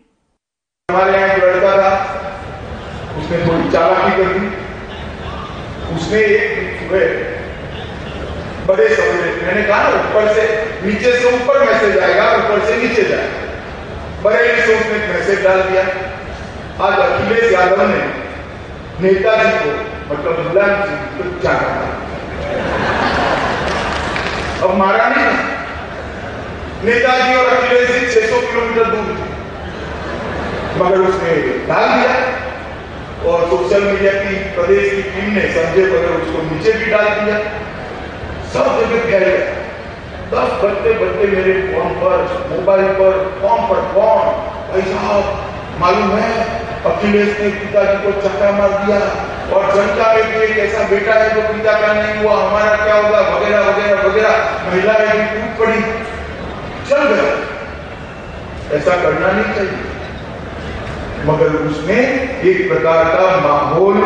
हमारे 0.89 1.13
यहाँ 1.13 1.29
एक 1.29 1.43
लड़का 1.43 1.71
था, 1.77 1.87
उसने 3.19 3.37
थोड़ी 3.45 3.71
चालाकी 3.71 4.11
कर 4.17 4.27
दी। 4.33 4.49
उसने 5.95 6.19
एक 6.19 6.91
बड़े 8.67 8.87
समझे 8.89 9.31
मैंने 9.41 9.63
कहा 9.63 9.79
ना, 9.83 9.89
ऊपर 10.01 10.27
से, 10.35 10.45
नीचे 10.85 11.11
से 11.11 11.25
ऊपर 11.31 11.59
मैसेज 11.65 11.97
आएगा, 12.03 12.29
ऊपर 12.35 12.65
से 12.67 12.77
नीचे 12.83 13.03
जाएगा। 13.09 13.41
बड़े 14.23 14.45
से 14.61 14.75
उसने 14.75 14.97
मैसेज 15.07 15.43
डाल 15.43 15.61
दिया। 15.63 15.83
आज 16.85 16.99
अखिलेश 16.99 17.51
यादव 17.51 17.81
ने 17.89 18.01
नेताजी 19.01 19.51
को 19.59 19.69
मतलब 20.13 20.39
मुलायम 20.47 20.81
सिंह 20.85 21.01
को 21.17 21.41
जाना 21.43 21.69
अब 24.63 24.77
मारा 24.77 25.05
नहीं। 25.09 25.29
नेताजी 26.85 27.35
और 27.35 27.53
अखिलेश 27.55 27.89
जी 27.89 28.19
600 28.19 28.41
किलोमीटर 28.47 28.95
दूर 28.95 29.23
मगर 30.77 30.97
उसने 30.97 31.35
डाल 31.67 31.89
दिया 31.89 32.15
और 33.31 33.41
सोशल 33.49 33.81
मीडिया 33.81 34.13
की 34.13 34.35
प्रदेश 34.35 34.91
की 34.93 35.01
टीम 35.01 35.33
ने 35.33 35.41
संजय 35.41 35.85
बगैर 35.85 36.11
उसको 36.11 36.55
नीचे 36.55 36.71
भी 36.71 36.85
डाल 36.85 37.05
दिया। 37.05 37.39
सब 38.53 38.79
जगह 38.79 38.99
फैल 38.99 39.23
गया 39.23 39.65
दस 40.25 40.51
बजते 40.63 40.93
बजते 40.93 41.27
मेरे 41.27 41.53
फ़ोन 41.53 41.89
पर, 41.89 42.45
मोबाइल 42.49 42.85
पर, 42.85 43.39
फ़ोन 43.41 43.57
पर 43.57 43.75
फ़ोन। 43.75 44.31
भाई 44.71 44.81
साहब, 44.81 45.49
मालूम 45.79 46.17
है, 46.17 46.47
अखिलेश 46.85 47.39
ने 47.39 47.49
पिताजी 47.49 48.03
को 48.03 48.21
चक्का 48.21 48.51
मार 48.51 48.69
दिया 48.69 48.99
और 49.55 49.75
जनता 49.75 50.13
में 50.13 50.27
भी 50.27 50.45
एक 50.45 50.57
ऐसा 50.57 50.83
बेटा 50.83 51.13
है 51.13 51.35
जो 51.35 51.41
पिता 51.41 51.71
का 51.71 51.93
नहीं 51.93 52.23
हुआ, 52.23 52.47
हमारा 52.47 52.75
क्या 52.75 52.95
होगा? 52.95 53.19
वगैरह 53.19 53.59
वगैरह 53.59 54.01
वगैरह। 54.01 54.51
महिलाएँ 54.69 55.17
भी 55.17 55.41
टूट 55.41 55.67
पड़ी। 55.67 55.81
चल 56.89 57.03
गए। 57.03 57.37
ऐसा 58.77 58.95
करना 58.95 59.31
नहीं 59.31 59.55
चाहिए। 59.55 59.94
मगर 61.23 61.55
उसमें 61.57 61.95
एक 61.95 62.67
प्रकार 62.67 63.03
का 63.05 63.39
माहौल 63.41 64.01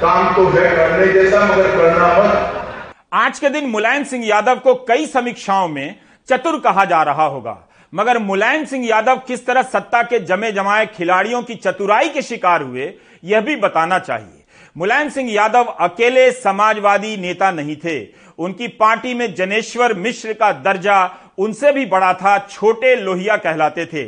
काम 0.00 0.34
तो 0.34 0.44
है 0.48 0.64
करने 0.76 1.12
जैसा, 1.12 1.44
मगर 1.44 1.76
करना 1.76 2.08
मत। 2.18 2.96
आज 3.12 3.38
के 3.38 3.48
दिन 3.48 3.66
मुलायम 3.66 4.04
सिंह 4.04 4.26
यादव 4.26 4.58
को 4.58 4.74
कई 4.88 5.06
समीक्षाओं 5.06 5.68
में 5.68 5.94
चतुर 6.28 6.58
कहा 6.60 6.84
जा 6.84 7.02
रहा 7.02 7.26
होगा। 7.26 7.56
मगर 7.92 8.18
मुलायम 8.18 8.64
सिंह 8.64 8.86
यादव 8.86 9.20
किस 9.26 9.46
तरह 9.46 9.62
सत्ता 9.64 10.02
के 10.02 10.18
जमे 10.20 10.52
जमाए 10.52 10.86
खिलाड़ियों 10.86 11.42
की 11.42 11.54
चतुराई 11.54 12.08
के 12.08 12.22
शिकार 12.22 12.62
हुए, 12.62 12.92
यह 13.24 13.40
भी 13.40 13.56
बताना 13.56 13.98
चाहिए। 13.98 14.44
मुलायम 14.76 15.08
सिंह 15.08 15.30
यादव 15.32 15.74
अकेले 15.80 16.30
समाजवादी 16.32 17.16
नेता 17.16 17.50
नहीं 17.50 17.76
थे। 17.76 17.98
उनकी 18.38 18.68
पार्टी 18.68 19.14
में 19.14 19.34
जनेश्वर 19.34 19.94
मिश्र 19.96 20.32
का 20.32 20.52
दर्जा 20.52 20.98
उनसे 21.38 21.72
भी 21.72 21.86
बड़ा 21.86 22.12
था, 22.14 22.38
छोटे 22.40 22.94
लोहिया 22.96 23.36
कहलाते 23.36 23.86
थे। 23.86 24.04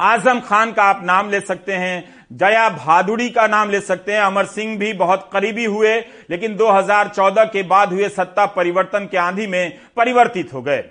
आज़म 0.00 0.40
खान 0.40 0.72
का 0.72 0.82
आप 0.82 1.00
नाम 1.04 1.30
ले 1.30 1.40
सकते 1.40 1.72
हैं, 1.72 2.14
जया 2.32 2.68
भादुड़ी 2.70 3.30
का 3.30 3.46
नाम 3.46 3.70
ले 3.70 3.80
सकते 3.80 4.12
हैं, 4.12 4.20
अमर 4.20 4.44
सिंह 4.44 4.78
भी 4.78 4.92
बहुत 4.92 5.30
करीबी 5.32 5.64
हुए, 5.64 5.98
लेकिन 6.30 6.56
2014 6.56 7.44
के 7.44 7.62
बाद 7.62 7.92
हुए 7.92 8.08
सत्ता 8.08 8.46
परिवर्तन 8.46 9.08
के 9.10 9.16
आंधी 9.16 9.46
में 9.46 9.78
परिवर्तित 9.96 10.52
हो 10.52 10.62
गए। 10.62 10.84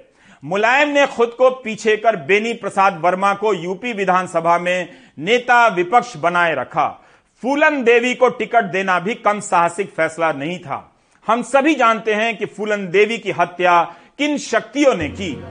मुलायम 0.43 0.89
ने 0.89 1.07
खुद 1.07 1.27
को 1.27 1.49
पीछे 1.49 1.97
कर 1.97 2.15
बेनी 2.15 2.53
प्रसाद 2.53 3.01
वर्मा 3.01 3.33
को 3.33 3.53
यूपी 3.53 3.93
विधानसभा 3.93 4.57
में 4.57 4.89
नेता 5.19 5.67
विपक्ष 5.67 6.17
बनाए 6.17 6.55
रखा। 6.55 6.87
फूलन 7.41 7.83
देवी 7.83 8.15
को 8.15 8.29
टिकट 8.29 8.63
देना 8.63 8.99
भी 8.99 9.15
कम 9.15 9.39
साहसिक 9.39 9.89
फैसला 9.89 10.31
नहीं 10.31 10.59
था। 10.59 10.95
हम 11.27 11.41
सभी 11.41 11.75
जानते 11.75 12.13
हैं 12.13 12.37
कि 12.37 12.45
फूलन 12.45 12.87
देवी 12.87 13.17
की 13.17 13.31
हत्या 13.31 13.83
किन 14.17 14.37
शक्तियों 14.37 14.95
ने 14.95 15.09
की। 15.09 15.43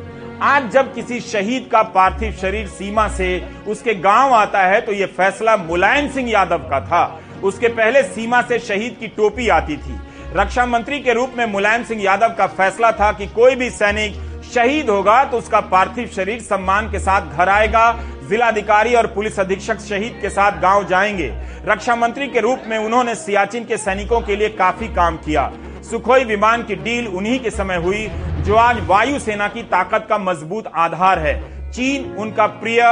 आज 0.42 0.70
जब 0.70 0.92
किसी 0.94 1.18
शहीद 1.20 1.68
का 1.72 1.83
पार्थिव 1.83 2.33
शरीर 2.33 2.66
सीमा 2.68 3.07
से 3.09 3.29
उसके 3.68 3.94
गाँव 3.94 4.33
आता 4.35 4.62
है 4.62 4.81
तो 4.81 4.92
यह 4.92 5.07
फैसला 5.07 5.57
मुलायम 5.57 6.09
सिंह 6.09 6.29
यादव 6.31 6.68
का 6.70 6.81
था। 6.81 7.20
उसके 7.44 7.68
पहले 7.68 8.03
सीमा 8.03 8.40
से 8.42 8.59
शहीद 8.59 8.96
की 9.01 9.09
टोपी 9.09 9.49
आती 9.49 9.77
थी। 9.77 9.99
रक्षा 10.37 10.66
मंत्री 10.66 10.99
के 11.01 11.12
रूप 11.12 11.35
में 11.38 11.44
मुलायम 11.46 11.85
सिंह 11.85 12.03
यादव 12.03 12.35
का 12.38 12.46
फैसला 12.46 12.92
था 12.92 13.11
कि 13.12 13.27
कोई 13.27 13.55
भी 13.55 13.70
सैनिक 13.70 14.20
शहीद 14.55 14.90
होगा 14.90 15.22
तो 15.25 15.38
उसका 15.38 15.61
पार्थिव 15.62 16.11
शरीर 16.16 16.40
सम्मान 16.40 16.90
के 16.90 16.99
साथ 16.99 17.37
घर 17.37 17.49
आएगा। 17.49 17.90
जिलाधिकारी 18.29 18.94
और 18.94 19.07
पुलिस 19.07 19.40
अधीक्षक 19.40 19.81
शहीद 19.81 20.18
के 20.22 20.31
साथ 20.31 20.61
गाँव 20.61 20.87
जाएँगे। 20.88 21.33
रक्षा 21.66 21.96
मंत्री 21.96 22.27
के 22.27 22.40
रूप 22.40 22.62
में 22.66 22.79
उन्होंने 22.79 23.14
सियाचिन 23.14 23.64
के 23.64 23.77
सैनिकों 23.77 24.20
के 24.20 24.37
लिए 24.37 24.49
काफ़ी 24.49 24.88
काम 24.88 25.16
किया। 25.16 25.51
सुखोई 25.87 26.25
विमान 26.25 26.62
की 26.62 26.75
डील 26.75 27.07
उन्हीं 27.09 27.38
के 27.40 27.51
समय 27.51 27.77
हुई, 27.77 28.07
जो 28.38 28.55
आज 28.55 28.79
वायुसेना 28.87 29.46
की 29.49 29.62
ताकत 29.62 30.07
का 30.09 30.18
मज़बूत 30.18 30.70
आधार 30.77 31.18
है। 31.18 31.35
चीन 31.72 32.05
उनका 32.14 32.46
प्रिय 32.46 32.83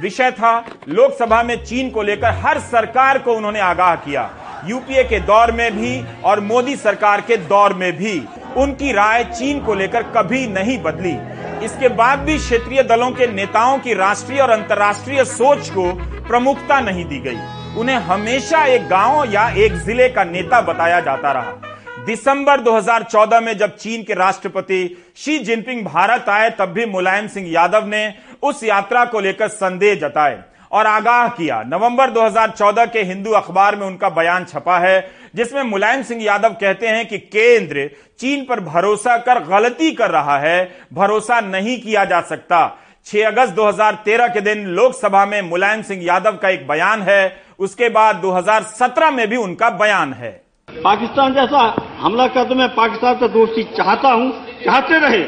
विषय 0.00 0.30
था। 0.30 0.58
लोकसभा 0.88 1.42
में 1.42 1.64
चीन 1.64 1.90
को 1.90 2.02
लेकर 2.02 2.32
हर 2.36 2.58
सरकार 2.62 3.18
को 3.18 3.32
उन्होंने 3.32 3.60
आगाह 3.60 3.94
किया। 3.96 4.30
यूपीए 4.66 5.04
के 5.04 5.20
दौर 5.20 5.52
में 5.52 5.70
भी 5.76 6.04
और 6.24 6.40
मोदी 6.40 6.76
सरकार 6.76 7.20
के 7.20 7.36
दौर 7.36 7.74
में 7.74 7.92
भी। 7.92 8.18
उनकी 8.56 8.92
राय 8.92 9.24
चीन 9.24 9.60
को 9.60 9.74
लेकर 9.74 10.02
कभी 10.16 10.46
नहीं 10.46 10.78
बदली। 10.82 11.16
इसके 11.64 11.88
बाद 11.88 12.18
भी 12.18 12.36
क्षेत्रीय 12.38 12.82
दलों 12.82 13.10
के 13.10 13.26
नेताओं 13.26 13.78
की 13.78 13.94
राष्ट्रीय 13.94 14.40
और 14.40 14.50
अंतर्राष्ट्रीय 14.50 15.24
सोच 15.24 15.70
को 15.70 15.92
प्रमुखता 16.28 16.80
नहीं 16.80 17.04
दी 17.04 17.18
गई। 17.20 17.38
उन्हें 17.80 17.96
हमेशा 17.96 18.64
एक 18.64 18.88
गाँव 18.88 19.24
या 19.32 19.48
एक 19.56 19.74
ज़िले 19.76 20.08
का 20.08 20.24
नेता 20.24 20.60
बताया 20.62 21.00
जाता 21.00 21.32
रहा। 21.32 21.65
दिसंबर 22.06 22.60
2014 22.60 23.40
में 23.40 23.56
जब 23.58 23.74
चीन 23.76 24.02
के 24.02 24.14
राष्ट्रपति 24.14 24.96
शी 25.16 25.38
जिनपिंग 25.38 25.84
भारत 25.84 26.28
आए, 26.28 26.50
तब 26.50 26.68
भी 26.68 26.84
मुलायम 26.86 27.26
सिंह 27.26 27.48
यादव 27.50 27.86
ने 27.86 28.14
उस 28.42 28.62
यात्रा 28.64 29.04
को 29.04 29.20
लेकर 29.20 29.48
संदेह 29.48 29.94
जताए 29.94 30.38
और 30.72 30.86
आगाह 30.86 31.28
किया। 31.28 31.62
नवंबर 31.62 32.10
2014 32.10 32.86
के 32.86 33.02
हिंदू 33.02 33.30
अखबार 33.30 33.76
में 33.76 33.86
उनका 33.86 34.08
बयान 34.08 34.44
छपा 34.44 34.78
है, 34.78 35.10
जिसमें 35.34 35.62
मुलायम 35.62 36.02
सिंह 36.02 36.22
यादव 36.22 36.50
कहते 36.50 36.88
हैं 36.88 37.06
कि 37.06 37.18
केंद्र 37.18 37.90
चीन 38.18 38.44
पर 38.44 38.60
भरोसा 38.60 39.16
कर 39.16 39.42
गलती 39.44 39.90
कर 39.92 40.10
रहा 40.10 40.38
है, 40.38 40.70
भरोसा 40.92 41.40
नहीं 41.40 41.80
किया 41.80 42.04
जा 42.04 42.20
सकता। 42.20 42.78
6 43.06 43.26
अगस्त 43.26 43.52
2013 43.52 44.28
के 44.28 44.40
दिन 44.40 44.66
लोकसभा 44.66 45.26
में 45.26 45.40
मुलायम 45.42 45.82
सिंह 45.82 46.04
यादव 46.04 46.36
का 46.36 46.48
एक 46.48 46.66
बयान 46.68 47.02
है, 47.02 47.36
उसके 47.58 47.88
बाद 47.88 48.16
2017 48.16 49.10
में 49.10 49.28
भी 49.28 49.36
उनका 49.36 49.70
बयान 49.70 50.12
है। 50.12 50.30
पाकिस्तान 50.68 51.34
जैसा 51.34 51.85
हमला 52.00 52.26
कर 52.26 52.44
तो 52.44 52.54
मैं 52.54 52.74
पाकिस्तान 52.74 53.14
से 53.14 53.28
दोस्ती 53.28 53.62
चाहता 53.62 54.08
हूँ, 54.08 54.30
चाहते 54.64 54.98
रहे। 54.98 55.24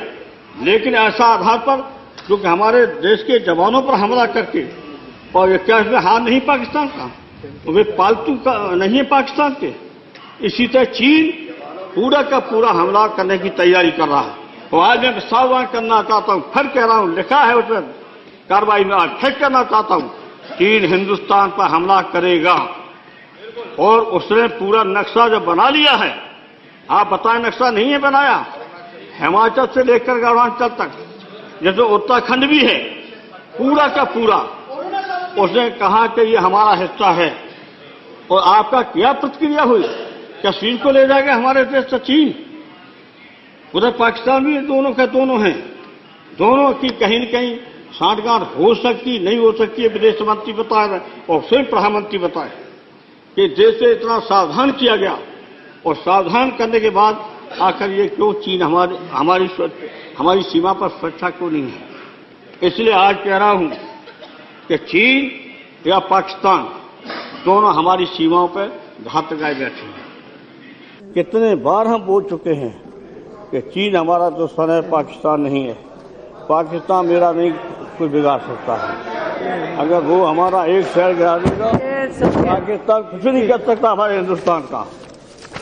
लेकिन 0.65 0.95
ऐसा 0.95 1.25
आधार 1.25 1.59
पर, 1.59 1.95
जो 2.29 2.37
कि 2.37 2.49
हमारे 2.49 2.87
देश 2.87 3.23
के 3.23 3.39
जवानों 3.39 3.83
पर 3.83 3.95
हमला 3.95 4.27
करके, 4.27 4.65
और 5.35 5.57
क्या 5.57 5.79
इसमें 5.79 5.99
हार 5.99 6.21
नहीं 6.21 6.41
पाकिस्तान 6.41 6.87
का? 6.87 7.11
वे 7.69 7.83
पालतू 7.83 8.35
का 8.35 8.75
नहीं 8.75 8.97
है 8.97 9.03
पाकिस्तान 9.03 9.57
के। 9.61 9.75
इसी 10.47 10.67
तरह 10.67 10.85
चीन 10.85 11.31
पूरा 11.95 12.23
का 12.23 12.39
पूरा 12.39 12.71
हमला 12.71 13.07
करने 13.07 13.39
की 13.39 13.49
तैयारी 13.49 13.91
कर 13.91 14.09
रहा 14.09 14.21
है। 14.21 14.35
तो 14.71 14.79
आज 14.79 14.99
मैं 14.99 15.21
सावधान 15.21 15.67
करना 15.67 16.03
चाहता 16.03 16.33
हूँ। 16.33 16.51
फिर 16.55 16.67
कह 16.67 16.85
रहा 16.85 16.97
हूँ, 16.97 17.15
लिखा 17.17 17.41
है 17.41 17.57
उसमें, 17.57 17.83
कार्रवाई 18.49 18.85
में 18.85 18.97
आज 18.97 19.11
फिर 19.11 19.31
करना 19.31 19.63
चाहता 19.65 19.95
हूँ। 19.95 20.09
चीन 20.59 20.85
हिंदुस्तान 20.85 21.51
पर 21.51 21.65
हमला 21.65 22.01
करेगा। 22.01 22.55
और 23.79 24.01
उसने 24.01 24.47
पूरा 24.49 24.83
नक्शा 24.83 25.29
जो 25.29 25.41
बना 25.41 25.69
लिया 25.69 25.93
है 25.93 26.28
आप 26.91 27.07
बताएँ 27.07 27.43
नक्शा 27.43 27.71
नहीं 27.71 27.91
है 27.91 27.99
बनाया। 27.99 28.47
हिमाचल 29.21 29.67
से 29.67 29.85
लेकर 29.85 30.25
अरुणाचल 30.25 30.69
तक। 30.69 30.91
जैसे 31.63 31.81
उत्तराखंड 31.81 32.45
भी 32.45 32.61
है, 32.61 32.79
पूरा 33.59 33.89
का 33.89 34.05
पूरा, 34.05 34.37
उसने 35.43 35.71
कहा 35.71 36.07
कि 36.07 36.21
ये 36.21 36.37
हमारा 36.37 36.75
हिस्सा 36.75 37.11
है। 37.11 37.37
और 38.31 38.43
आपका 38.43 38.83
क्या 38.83 39.13
प्रतिक्रिया 39.13 39.63
हुई? 39.63 39.83
क्या 40.41 40.51
चीन 40.51 40.79
को 40.79 40.91
ले 40.91 41.07
जाएगा 41.07 41.35
हमारे 41.35 41.65
देश 41.65 41.85
से 41.85 41.99
चीन। 41.99 42.35
उधर 43.75 43.91
पाकिस्तान 43.91 44.45
भी 44.45 44.59
दोनों 44.59 44.93
का 44.93 45.07
दोनों 45.07 45.41
हैं। 45.41 45.69
दोनों 46.39 46.73
की 46.73 46.89
कहीं 46.89 47.21
न 47.21 47.25
कहीं 47.25 47.57
साठगांठ 47.93 48.43
हो 48.43 48.75
सकती, 48.75 49.19
नहीं 49.19 49.39
हो 49.39 49.53
सकती 49.53 49.83
है 49.83 49.89
विदेश 49.89 50.19
मंत्री 50.23 50.53
बताए 50.53 51.01
और 51.31 51.43
स्वयं 51.43 51.65
प्रधानमंत्री 51.65 52.19
बताए 52.19 52.51
कि 53.37 53.49
जैसे 53.49 53.93
इतना 53.93 54.19
सावधान 54.19 54.73
किया 54.73 54.97
गया। 54.97 55.19
और 55.87 55.95
सावधान 55.97 56.51
करने 56.51 56.81
के 56.81 56.91
बाद 56.91 57.15
आखिर 57.63 57.91
ये 57.91 58.07
क्यों 58.09 58.33
चीन 58.43 58.63
हमारे 58.63 58.97
हमारी 59.13 59.49
हमारी 60.19 60.43
सीमा 60.43 60.73
पर 60.73 60.89
सुरक्षा 60.91 61.31
क्यों 61.31 61.51
नहीं 61.51 61.63
है? 61.63 61.87
इसलिए 62.63 62.93
आज 62.95 63.17
कह 63.25 63.37
रहा 63.37 63.51
हूँ 63.51 63.71
कि 64.69 64.77
चीन 64.85 65.31
या 65.87 65.99
पाकिस्तान 66.07 66.69
दोनों 67.45 67.75
हमारी 67.75 68.07
सीमाओं 68.09 68.49
पर 68.49 68.67
घात 69.05 69.33
लगाए 69.33 69.55
बैठे 69.55 69.87
हैं। 69.87 71.13
कितने 71.15 71.55
बार 71.63 71.87
हम 71.87 72.03
बोल 72.03 72.23
चुके 72.25 72.55
हैं 72.55 72.75
कि 73.51 73.61
चीन 73.71 73.97
हमारा 73.97 74.31
दुश्मन 74.33 74.71
है 74.71 74.81
पाकिस्तान 74.91 75.41
नहीं 75.41 75.65
है। 75.67 75.77
पाकिस्तान 76.49 77.07
मेरा 77.07 77.33
नहीं 77.33 77.51
कोई 77.99 78.09
बिगाड़ 78.09 78.41
सकता 78.41 78.75
है। 78.77 79.77
अगर 79.79 80.01
वो 80.03 80.25
हमारा 80.25 80.65
एक 80.67 80.87
शहर 80.87 81.15
गिरा 81.15 81.37
देगा 81.39 81.73
पाकिस्तान 82.45 83.03
कुछ 83.03 83.25
नहीं 83.25 83.49
कर 83.49 83.61
सकता 83.67 83.91
हमारे 83.91 84.17
हिंदुस्तान 84.17 84.61
का। 84.63 84.87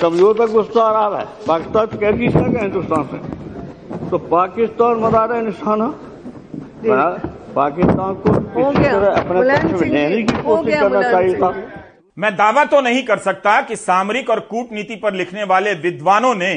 कमज़ोर 0.01 0.35
तक 0.39 0.53
गुस्सा 0.53 0.83
आ 0.83 0.91
रहा 0.91 1.19
है। 1.19 1.27
पाकिस्तान 1.47 1.87
कह 1.87 2.11
नहीं 2.11 2.29
सका 2.29 2.61
हिंदुस्तान 2.61 3.05
से। 3.05 3.19
तो 4.11 4.19
पाकिस्तान 4.29 5.01
मदार 5.01 5.33
है 5.33 5.45
निशाना। 5.45 5.87
पाकिस्तान 7.55 8.15
को 8.17 8.33
अपने 8.33 9.41
पक्ष 9.51 9.81
में 9.81 9.89
लेने 9.89 10.23
की 10.23 10.43
कोशिश 10.43 10.75
करना 10.75 11.03
चाहिए 11.03 11.35
था। 11.35 11.53
मैं 12.17 12.33
दावा 12.37 12.65
तो 12.65 12.81
नहीं 12.81 13.03
कर 13.03 13.19
सकता 13.19 13.61
कि 13.63 13.77
सामरिक 13.77 14.31
और 14.31 14.41
कूटनीति 14.51 14.97
पर 14.97 15.15
लिखने 15.15 15.45
वाले 15.45 15.73
विद्वानों 15.81 16.35
ने 16.35 16.53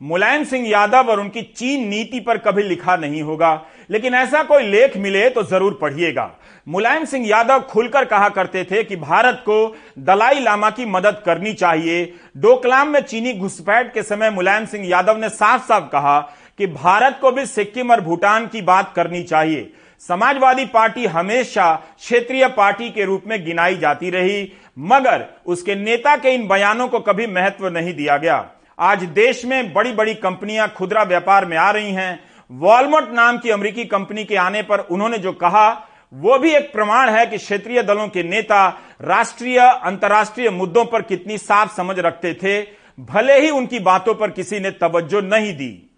मुलायम 0.00 0.44
सिंह 0.44 0.68
यादव 0.68 1.10
और 1.10 1.20
उनकी 1.20 1.42
चीन 1.42 1.88
नीति 1.88 2.18
पर 2.20 2.38
कभी 2.38 2.62
लिखा 2.62 2.96
नहीं 2.96 3.22
होगा। 3.22 3.50
लेकिन 3.90 4.14
ऐसा 4.14 4.42
कोई 4.42 4.62
लेख 4.62 4.96
मिले 4.96 5.28
तो 5.30 5.42
ज़रूर 5.42 5.78
पढ़िएगा। 5.80 6.30
मुलायम 6.66 7.04
सिंह 7.04 7.26
यादव 7.28 7.60
खुलकर 7.60 8.04
कहा 8.04 8.28
करते 8.28 8.62
थे 8.64 8.82
कि 8.84 8.96
भारत 8.96 9.42
को 9.44 9.76
दलाई 9.98 10.40
लामा 10.40 10.70
की 10.70 10.84
मदद 10.86 11.22
करनी 11.26 11.52
चाहिए। 11.52 12.04
डोकलाम 12.36 12.88
में 12.88 13.00
चीनी 13.00 13.32
घुसपैठ 13.32 13.92
के 13.94 14.02
समय 14.02 14.30
मुलायम 14.30 14.66
सिंह 14.66 14.86
यादव 14.88 15.16
ने 15.16 15.28
साफ़ 15.28 15.62
साफ़ 15.62 15.88
कहा 15.92 16.20
कि 16.58 16.66
भारत 16.66 17.18
को 17.20 17.30
भी 17.30 17.46
सिक्किम 17.46 17.90
और 17.90 18.00
भूटान 18.00 18.46
की 18.46 18.62
बात 18.62 18.92
करनी 18.96 19.22
चाहिए। 19.22 19.70
समाजवादी 20.02 20.64
पार्टी 20.64 21.06
हमेशा 21.06 21.74
क्षेत्रीय 21.98 22.46
पार्टी 22.48 22.90
के 22.90 23.04
रूप 23.04 23.24
में 23.26 23.44
गिनाई 23.44 23.76
जाती 23.76 24.10
रही, 24.10 24.52
मगर 24.78 25.24
उसके 25.46 25.74
नेता 25.74 26.16
के 26.16 26.34
इन 26.34 26.46
बयानों 26.48 26.88
को 26.88 27.00
कभी 27.00 27.26
महत्व 27.26 27.68
नहीं 27.68 27.94
दिया 27.94 28.16
गया। 28.16 28.38
आज 28.80 29.02
देश 29.04 29.44
में 29.44 29.72
बड़ी 29.72 29.92
बड़ी 29.92 30.14
कंपनियाँ 30.14 30.68
खुदरा 30.68 31.02
व्यापार 31.02 31.46
में 31.46 31.56
आ 31.56 31.70
रही 31.70 31.92
हैं। 31.92 32.20
वॉलमार्ट 32.50 33.08
नाम 33.12 33.38
की 33.38 33.50
अमेरिकी 33.50 33.84
कंपनी 33.84 34.24
के 34.24 34.36
आने 34.36 34.62
पर 34.62 34.78
उन्होंने 34.78 35.18
जो 35.18 35.32
कहा, 35.32 35.88
वो 36.14 36.38
भी 36.38 36.50
एक 36.50 36.72
प्रमाण 36.72 37.10
है 37.10 37.26
कि 37.26 37.38
क्षेत्रीय 37.38 37.82
दलों 37.82 38.08
के 38.08 38.22
नेता 38.22 38.68
राष्ट्रीय, 39.02 39.58
अंतर्राष्ट्रीय 39.58 40.50
मुद्दों 40.50 40.84
पर 40.84 41.02
कितनी 41.02 41.38
साफ़ 41.38 41.76
समझ 41.76 41.98
रखते 41.98 42.34
थे। 42.34 42.62
भले 43.00 43.40
ही 43.40 43.50
उनकी 43.50 43.78
बातों 43.78 44.14
पर 44.14 44.30
किसी 44.30 44.60
ने 44.60 44.70
तवज्जो 44.70 45.20
नहीं 45.20 45.52
दी। 45.52 45.90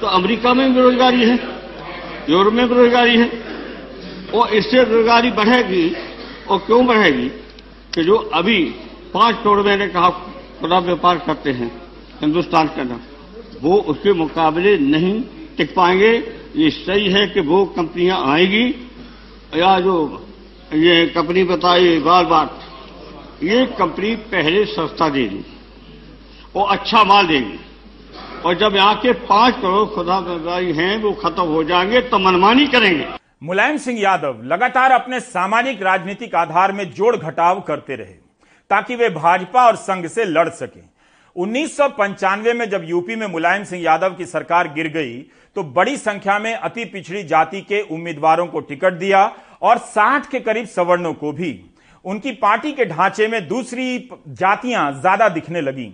तो 0.00 0.06
अमेरिका 0.06 0.54
में 0.54 0.74
बेरोजगारी 0.74 1.24
है, 1.24 1.36
यूरोप 2.28 2.52
में 2.52 2.68
बेरोजगारी 2.68 3.18
है, 3.18 3.30
और 4.34 4.54
इससे 4.54 4.84
बेरोजगारी 4.84 5.30
बढ़ेगी, 5.30 5.96
और 6.50 6.58
क्यों 6.58 6.86
बढ़ेगी? 6.86 7.28
कि 7.94 8.04
जो 8.04 8.16
अभी 8.34 8.64
पाँच 9.14 9.36
करोड़ 9.36 9.60
मैंने 9.60 9.88
कहा 9.88 10.10
खुला 10.60 10.78
व्यापार 10.78 11.18
करते 11.18 11.50
हैं 11.50 11.79
हिंदुस्तान 12.20 12.66
के 12.66 12.80
अंदर। 12.80 13.58
वो 13.62 13.76
उसके 13.88 14.12
मुकाबले 14.12 14.76
नहीं 14.78 15.20
टिक 15.56 15.74
पाएँगे। 15.74 16.12
ये 16.56 16.70
सही 16.70 17.10
है 17.10 17.26
कि 17.26 17.40
वो 17.40 17.64
कंपनियाँ 17.66 18.18
आएगी। 18.26 18.66
या 19.56 19.78
जो 19.80 19.94
ये 20.74 21.06
कंपनी 21.06 21.44
बताई 21.44 21.98
बार 21.98 22.24
बार, 22.24 22.50
ये 23.42 23.64
कंपनी 23.78 24.14
पहले 24.30 24.64
सस्ता 24.64 25.08
देगी 25.08 25.44
और 26.56 26.70
अच्छा 26.70 27.04
माल 27.04 27.26
देगी। 27.26 27.58
और 28.44 28.54
जब 28.54 28.76
यहाँ 28.76 28.94
के 28.94 29.12
पाँच 29.12 29.54
करोड़ 29.54 29.88
खुदा 29.88 30.20
बेरोजगारी 30.20 30.72
हैं, 30.72 30.96
वो 31.02 31.12
खत्म 31.12 31.42
हो 31.42 31.64
जाएँगे 31.64 32.00
तो 32.00 32.18
मनमानी 32.18 32.66
करेंगे। 32.66 33.06
मुलायम 33.42 33.76
सिंह 33.76 34.00
यादव 34.00 34.40
लगातार 34.44 34.92
अपने 34.92 35.20
सामाजिक 35.20 35.82
राजनीतिक 35.82 36.34
आधार 36.34 36.72
में 36.72 36.90
जोड़ 36.92 37.16
घटाव 37.16 37.60
करते 37.60 37.96
रहे, 37.96 38.14
ताकि 38.70 38.96
वे 38.96 39.08
भाजपा 39.10 39.66
और 39.66 39.76
संघ 39.78 40.06
से 40.06 40.24
लड़ 40.24 40.48
सकें। 40.48 40.82
उन्नीस 41.36 41.76
सौ 41.76 41.88
पंचानवे 41.88 42.52
में 42.52 42.68
जब 42.70 42.84
यूपी 42.84 43.16
में 43.16 43.26
मुलायम 43.26 43.64
सिंह 43.64 43.82
यादव 43.82 44.14
की 44.14 44.26
सरकार 44.26 44.72
गिर 44.74 44.88
गई 44.88 45.18
तो 45.56 45.62
बड़ी 45.72 45.96
संख्या 45.96 46.38
में 46.38 46.54
अति 46.54 46.84
पिछड़ी 46.84 47.22
जाति 47.24 47.60
के 47.62 47.80
उम्मीदवारों 47.90 48.46
को 48.46 48.60
टिकट 48.60 48.94
दिया 48.94 49.24
और 49.62 49.78
60 49.88 50.26
के 50.26 50.40
करीब 50.40 50.66
सवर्णों 50.66 51.12
को 51.14 51.32
भी। 51.32 51.52
उनकी 52.04 52.32
पार्टी 52.34 52.72
के 52.72 52.84
ढांचे 52.84 53.26
में 53.28 53.46
दूसरी 53.48 53.98
जातियाँ 54.28 54.90
ज़्यादा 55.00 55.28
दिखने 55.28 55.60
लगी। 55.60 55.92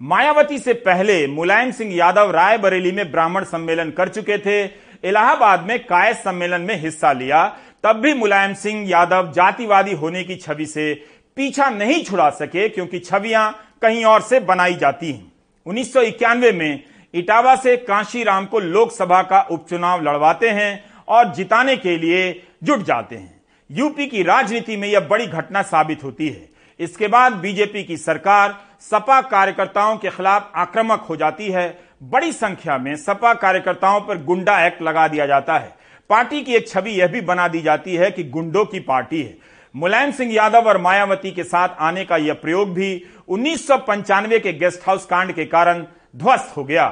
मायावती 0.00 0.58
से 0.58 0.72
पहले 0.82 1.26
मुलायम 1.28 1.70
सिंह 1.70 1.94
यादव 1.94 2.30
रायबरेली 2.30 2.92
में 2.92 3.10
ब्राह्मण 3.12 3.44
सम्मेलन 3.44 3.90
कर 3.90 4.08
चुके 4.08 4.38
थे, 4.38 4.64
इलाहाबाद 5.04 5.66
में 5.66 5.78
कायस 5.86 6.22
सम्मेलन 6.24 6.60
में 6.60 6.76
हिस्सा 6.76 7.12
लिया, 7.12 7.46
तब 7.84 7.96
भी 7.96 8.14
मुलायम 8.14 8.54
सिंह 8.54 8.88
यादव 8.90 9.32
जातिवादी 9.32 9.92
होने 9.94 10.24
की 10.24 10.36
छवि 10.36 10.66
से 10.66 10.92
पीछा 11.36 11.68
नहीं 11.70 12.02
छुड़ा 12.04 12.30
सके, 12.30 12.68
क्योंकि 12.68 12.98
छवियाँ 13.00 13.50
कहीं 13.82 14.04
और 14.04 14.22
से 14.22 14.40
बनाई 14.40 14.74
जाती 14.74 15.12
है। 15.12 15.24
उन्नीस 15.66 15.92
सौ 15.92 16.00
इक्यानवे 16.02 16.52
में 16.52 16.82
इटावा 17.14 17.54
से 17.56 17.76
कांशीराम 17.78 18.46
को 18.46 18.58
लोकसभा 18.58 19.22
का 19.22 19.40
उपचुनाव 19.50 20.02
लड़वाते 20.02 20.50
हैं 20.50 20.84
और 21.08 21.32
जिताने 21.34 21.76
के 21.76 21.96
लिए 21.96 22.32
जुट 22.64 22.82
जाते 22.82 23.16
हैं। 23.16 23.40
यूपी 23.70 24.06
की 24.06 24.22
राजनीति 24.22 24.76
में 24.76 24.88
यह 24.88 25.00
बड़ी 25.00 25.26
घटना 25.26 25.62
साबित 25.62 26.04
होती 26.04 26.28
है। 26.28 26.48
इसके 26.80 27.08
बाद 27.08 27.32
बीजेपी 27.32 27.82
की 27.84 27.96
सरकार 27.96 28.54
सपा 28.80 29.20
कार्यकर्ताओं 29.20 29.96
के 29.96 30.10
खिलाफ 30.10 30.50
आक्रामक 30.56 31.00
हो 31.00 31.16
जाती 31.16 31.50
है। 31.50 31.68
बड़ी 32.02 32.32
संख्या 32.32 32.78
में 32.78 32.94
सपा 32.96 33.32
कार्यकर्ताओं 33.34 34.00
पर 34.00 34.22
गुंडा 34.24 34.66
एक्ट 34.66 34.82
लगा 34.82 35.06
दिया 35.08 35.26
जाता 35.26 35.58
है। 35.58 35.74
पार्टी 36.10 36.42
की 36.42 36.54
एक 36.54 36.68
छवि 36.68 36.90
यह 36.90 37.06
भी 37.06 37.20
बना 37.20 37.48
दी 37.48 37.60
जाती 37.62 37.94
है 37.94 38.10
कि 38.10 38.24
गुंडों 38.24 38.64
की 38.64 38.80
पार्टी 38.80 39.22
है। 39.22 39.36
मुलायम 39.74 40.10
सिंह 40.10 40.32
यादव 40.34 40.68
और 40.68 40.78
मायावती 40.78 41.30
के 41.30 41.44
साथ 41.44 41.68
आने 41.80 42.04
का 42.04 42.16
यह 42.16 42.34
प्रयोग 42.34 42.72
भी 42.74 43.04
उन्नीस 43.32 43.66
सौ 43.66 43.76
पंचानवे 43.78 44.38
के 44.38 44.52
गेस्ट 44.52 44.80
हाउस 44.86 45.04
कांड 45.04 45.32
के 45.32 45.44
कारण 45.44 45.78
ध्वस्त 46.16 46.56
हो 46.56 46.64
गया। 46.64 46.84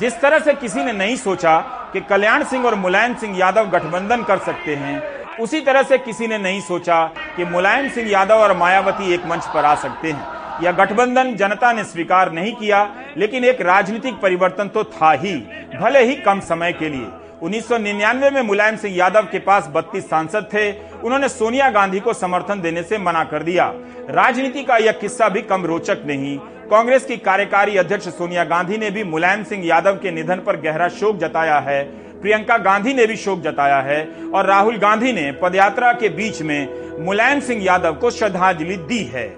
जिस 0.00 0.20
तरह 0.20 0.38
से 0.38 0.52
किसी 0.54 0.84
ने 0.84 0.92
नहीं 0.92 1.16
सोचा 1.16 1.58
कि 1.92 2.00
कल्याण 2.00 2.44
सिंह 2.44 2.66
और 2.66 2.74
मुलायम 2.74 3.14
सिंह 3.14 3.38
यादव 3.38 3.70
गठबंधन 3.70 4.22
कर 4.22 4.38
सकते 4.38 4.74
हैं, 4.74 5.02
उसी 5.38 5.60
तरह 5.60 5.82
से 5.82 5.98
किसी 5.98 6.26
ने 6.26 6.38
नहीं 6.38 6.60
सोचा 6.60 7.02
कि 7.36 7.44
मुलायम 7.44 7.88
सिंह 7.88 8.10
यादव 8.10 8.34
और 8.34 8.56
मायावती 8.56 9.12
एक 9.14 9.26
मंच 9.26 9.46
पर 9.46 9.64
आ 9.64 9.74
सकते 9.74 10.12
हैं। 10.12 10.62
यह 10.62 10.72
गठबंधन 10.74 11.34
जनता 11.36 11.72
ने 11.72 11.84
स्वीकार 11.84 12.32
नहीं 12.32 12.54
किया, 12.54 12.88
लेकिन 13.16 13.44
एक 13.44 13.60
राजनीतिक 13.62 14.20
परिवर्तन 14.20 14.68
तो 14.68 14.84
था 14.84 15.12
ही, 15.12 15.34
भले 15.74 16.04
ही 16.04 16.14
कम 16.16 16.40
समय 16.40 16.72
के 16.72 16.88
लिए। 16.88 17.06
1999 17.42 18.30
में 18.30 18.42
मुलायम 18.42 18.76
सिंह 18.76 18.96
यादव 18.96 19.22
के 19.22 19.38
पास 19.40 19.66
32 19.66 20.08
सांसद 20.10 20.48
थे 20.54 20.70
उन्होंने 21.04 21.28
सोनिया 21.28 21.70
गांधी 21.70 22.00
को 22.00 22.12
समर्थन 22.12 22.60
देने 22.60 22.82
से 22.82 22.98
मना 22.98 23.24
कर 23.24 23.42
दिया। 23.42 23.72
राजनीति 24.10 24.62
का 24.62 24.76
यह 24.76 24.92
किस्सा 24.92 25.28
भी 25.28 25.42
कम 25.42 25.64
रोचक 25.64 26.02
नहीं। 26.06 26.36
कांग्रेस 26.70 27.04
की 27.04 27.16
कार्यकारी 27.16 27.76
अध्यक्ष 27.76 28.08
सोनिया 28.08 28.44
गांधी 28.44 28.78
ने 28.78 28.90
भी 28.90 29.04
मुलायम 29.04 29.42
सिंह 29.44 29.66
यादव 29.66 29.96
के 29.96 30.10
निधन 30.10 30.36
पर 30.36 30.60
गहरा 30.60 30.88
शोक 30.88 31.16
जताया 31.16 31.58
है। 31.58 31.82
प्रियंका 32.20 32.56
गांधी 32.58 32.94
ने 32.94 33.06
भी 33.06 33.16
शोक 33.16 33.40
जताया 33.40 33.80
है 33.80 34.02
और 34.34 34.46
राहुल 34.46 34.76
गांधी 34.76 35.12
ने 35.12 35.30
पदयात्रा 35.32 35.92
के 35.92 36.08
बीच 36.08 36.42
में 36.42 36.98
मुलायम 37.04 37.40
सिंह 37.40 37.64
यादव 37.64 37.94
को 37.94 38.10
श्रद्धांजलि 38.10 38.76
दी 38.76 39.02
है। 39.04 39.28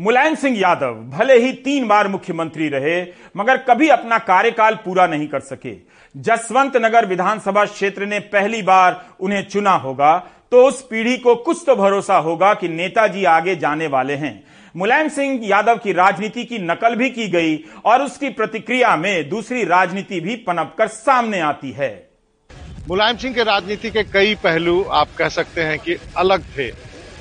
मुलायम 0.00 0.34
सिंह 0.34 0.58
यादव 0.58 0.94
भले 1.10 1.36
ही 1.38 1.52
तीन 1.54 1.86
बार 1.88 2.08
मुख्यमंत्री 2.08 2.68
रहे, 2.68 3.00
मगर 3.36 3.56
कभी 3.56 3.88
अपना 3.88 4.18
कार्यकाल 4.18 4.74
पूरा 4.74 5.06
नहीं 5.06 5.28
कर 5.28 5.40
सके। 5.40 5.74
जसवंत 6.14 6.76
नगर 6.76 7.06
विधानसभा 7.06 7.64
क्षेत्र 7.64 8.06
ने 8.06 8.18
पहली 8.18 8.62
बार 8.62 9.04
उन्हें 9.20 9.42
चुना 9.48 9.72
होगा। 9.72 10.14
तो 10.52 10.64
उस 10.68 10.80
पीढ़ी 10.82 11.16
को 11.16 11.34
कुछ 11.34 11.62
तो 11.66 11.74
भरोसा 11.76 12.16
होगा 12.16 12.54
कि 12.54 12.68
नेताजी 12.68 13.24
आगे 13.24 13.54
जाने 13.56 13.86
वाले 13.86 14.14
हैं। 14.14 14.42
मुलायम 14.76 15.08
सिंह 15.08 15.40
यादव 15.42 15.76
की 15.76 15.92
राजनीति 15.92 16.44
की 16.44 16.58
नकल 16.58 16.94
भी 16.94 17.10
की 17.10 17.28
गई 17.28 17.56
और 17.84 18.02
उसकी 18.02 18.28
प्रतिक्रिया 18.28 18.96
में 18.96 19.28
दूसरी 19.28 19.64
राजनीति 19.64 20.20
भी 20.20 20.36
पनप 20.36 20.74
कर 20.78 20.88
सामने 20.88 21.40
आती 21.40 21.70
है। 21.70 22.10
मुलायम 22.88 23.16
सिंह 23.16 23.34
के 23.34 23.42
राजनीति 23.42 23.90
के 23.90 24.02
कई 24.02 24.34
पहलू 24.34 24.82
आप 24.82 25.08
कह 25.18 25.28
सकते 25.28 25.62
हैं 25.62 25.78
कि 25.78 25.96
अलग 26.16 26.44
थे। 26.58 26.70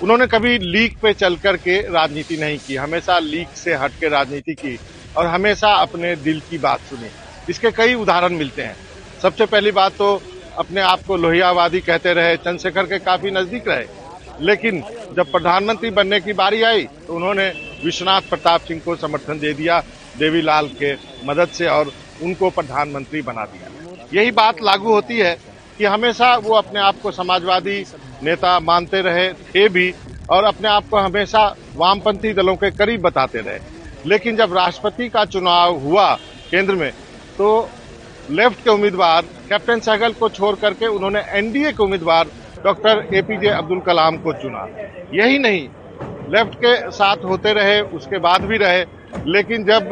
उन्होंने 0.03 0.27
कभी 0.27 0.57
लीक 0.57 0.97
पे 0.97 1.13
चल 1.13 1.35
के 1.45 1.81
राजनीति 1.81 2.37
नहीं 2.37 2.57
की, 2.57 2.75
हमेशा 2.75 3.19
लीक 3.19 3.47
से 3.47 3.73
हट 3.73 3.91
के 3.91 4.09
राजनीति 4.09 4.53
की 4.53 4.77
और 5.17 5.25
हमेशा 5.25 5.73
अपने 5.73 6.15
दिल 6.15 6.39
की 6.39 6.57
बात 6.57 6.79
सुनी। 6.79 7.09
इसके 7.49 7.71
कई 7.71 7.93
उदाहरण 7.93 8.33
मिलते 8.33 8.61
हैं। 8.61 8.75
सबसे 9.21 9.45
पहली 9.45 9.71
बात 9.71 9.91
तो 9.91 10.21
अपने 10.57 10.81
आप 10.81 10.99
को 11.07 11.15
लोहियावादी 11.17 11.79
कहते 11.79 12.13
रहे, 12.13 12.35
चंद्रशेखर 12.37 12.83
के 12.83 12.99
काफ़ी 12.99 13.31
नज़दीक 13.31 13.67
रहे। 13.67 13.85
लेकिन 14.41 14.83
जब 15.17 15.31
प्रधानमंत्री 15.31 15.89
बनने 15.89 16.19
की 16.19 16.33
बारी 16.33 16.61
आई 16.63 16.83
तो 17.07 17.15
उन्होंने 17.15 17.47
विश्वनाथ 17.83 18.21
प्रताप 18.21 18.61
सिंह 18.61 18.81
को 18.85 18.95
समर्थन 18.95 19.39
दे 19.39 19.53
दिया, 19.53 19.79
देवीलाल 20.17 20.67
के 20.73 20.93
मदद 21.25 21.47
से 21.47 21.67
और 21.67 21.91
उनको 22.23 22.49
प्रधानमंत्री 22.49 23.21
बना 23.21 23.45
दिया। 23.45 23.67
यही 24.13 24.31
बात 24.31 24.61
लागू 24.61 24.91
होती 24.91 25.17
है 25.17 25.37
कि 25.77 25.85
हमेशा 25.85 26.35
वो 26.37 26.55
अपने 26.55 26.79
आप 26.79 27.01
को 27.03 27.11
समाजवादी 27.11 27.83
नेता 28.23 28.59
मानते 28.59 29.01
रहे, 29.01 29.31
थे 29.33 29.67
भी, 29.69 29.93
और 30.29 30.43
अपने 30.43 30.67
आप 30.67 30.87
को 30.89 30.97
हमेशा 30.97 31.43
वामपंथी 31.75 32.33
दलों 32.33 32.55
के 32.55 32.71
करीब 32.71 33.01
बताते 33.01 33.39
रहे। 33.39 33.59
लेकिन 34.05 34.35
जब 34.35 34.53
राष्ट्रपति 34.57 35.07
का 35.09 35.23
चुनाव 35.25 35.77
हुआ 35.77 36.13
केंद्र 36.51 36.75
में 36.75 36.91
तो 37.37 37.69
लेफ़्ट 38.31 38.63
के 38.63 38.69
उम्मीदवार, 38.69 39.21
कैप्टन 39.49 39.79
सहगल 39.79 40.13
को 40.13 40.27
छोड़ 40.29 40.55
करके 40.55 40.87
उन्होंने 40.87 41.19
एनडीए 41.37 41.71
के 41.71 41.83
उम्मीदवार 41.83 42.27
डॉक्टर 42.63 43.15
एपीजे 43.15 43.47
अब्दुल 43.49 43.79
कलाम 43.79 44.17
को 44.17 44.33
चुना। 44.33 44.67
यही 45.13 45.37
नहीं, 45.39 45.67
लेफ़्ट 46.29 46.55
के 46.55 46.75
साथ 46.91 47.23
होते 47.25 47.53
रहे, 47.53 47.79
उसके 47.81 48.17
बाद 48.19 48.45
भी 48.45 48.57
रहे, 48.57 48.83
लेकिन 49.27 49.63
जब 49.65 49.89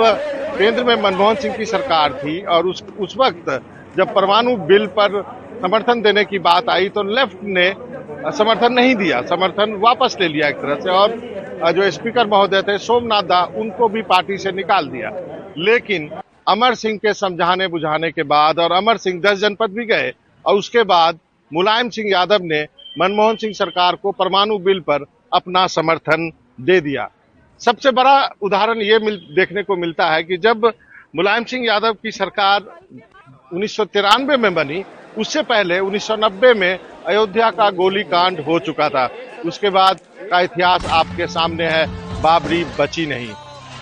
केंद्र 0.58 0.84
में 0.84 0.96
मनमोहन 0.96 1.36
सिंह 1.36 1.56
की 1.56 1.66
सरकार 1.66 2.14
थी 2.16 2.40
और 2.42 2.68
उस 2.68 2.84
उस 3.00 3.16
वक्त 3.18 3.50
जब 3.98 4.14
परमाणु 4.16 4.56
बिल 4.68 4.86
पर 5.00 5.22
समर्थन 5.62 6.02
देने 6.02 6.24
की 6.26 6.40
बात 6.42 6.70
आई 6.70 6.90
तो 6.90 7.04
लेफ़्ट 7.06 7.44
ने 7.46 7.70
समर्थन 8.34 8.74
नहीं 8.74 8.96
दिया, 8.96 9.22
समर्थन 9.24 9.74
वापस 9.82 10.18
ले 10.22 10.28
लिया 10.28 10.48
एक 10.48 10.56
तरह 10.58 10.76
से 10.76 10.90
और 10.92 11.20
जो 11.74 11.90
स्पीकर 11.92 12.28
महोदय 12.28 12.62
थे, 12.62 12.78
सोमनाथ 12.80 13.24
दा, 13.24 13.44
उनको 13.56 13.88
भी 13.90 14.02
पार्टी 14.04 14.38
से 14.38 14.52
निकाल 14.54 14.88
दिया। 14.88 15.12
लेकिन 15.60 16.10
अमर 16.48 16.76
सिंह 16.76 16.98
के 16.98 17.14
समझाने 17.14 17.68
बुझाने 17.68 18.12
के 18.12 18.24
बाद 18.24 18.60
और 18.60 18.72
अमर 18.72 18.98
सिंह 18.98 19.22
दस 19.22 19.38
जनपद 19.38 19.72
भी 19.72 19.86
गए 19.86 20.14
और 20.46 20.56
उसके 20.56 20.84
बाद 20.84 21.20
मुलायम 21.52 21.90
सिंह 21.90 22.10
यादव 22.12 22.44
ने 22.44 22.62
मनमोहन 23.00 23.36
सिंह 23.36 23.54
सरकार 23.54 23.96
को 23.96 24.12
परमाणु 24.12 24.58
बिल 24.58 24.80
पर 24.80 25.06
अपना 25.34 25.66
समर्थन 25.68 26.32
दे 26.62 26.80
दिया। 26.82 27.10
सबसे 27.62 27.92
बड़ा 27.92 28.30
उदाहरण 28.42 28.82
ये 28.82 29.00
मिल, 29.00 29.16
देखने 29.36 29.64
को 29.64 29.76
मिलता 29.76 30.10
है 30.12 30.24
कि 30.24 30.38
जब 30.38 30.66
मुलायम 31.16 31.44
सिंह 31.44 31.66
यादव 31.66 31.94
की 31.94 32.12
सरकार 32.12 32.62
उन्नीस 33.54 33.76
सौ 33.78 33.86
तिरानवे 33.86 34.38
में 34.38 34.54
बनी 34.54 34.84
उससे 35.18 35.42
पहले 35.42 35.80
1990 35.80 36.54
में 36.56 36.80
अयोध्या 37.08 37.50
का 37.52 37.70
गोलीकांड 37.72 38.40
हो 38.40 38.60
चुका 38.60 38.90
था। 38.90 39.10
उसके 39.46 39.70
बाद 39.70 40.00
का 40.32 40.40
इतिहास 40.42 40.86
आपके 40.92 41.28
सामने 41.28 41.66
है 41.66 41.86
बाबरी 42.22 42.64
बची 42.80 43.06
नहीं। 43.06 43.30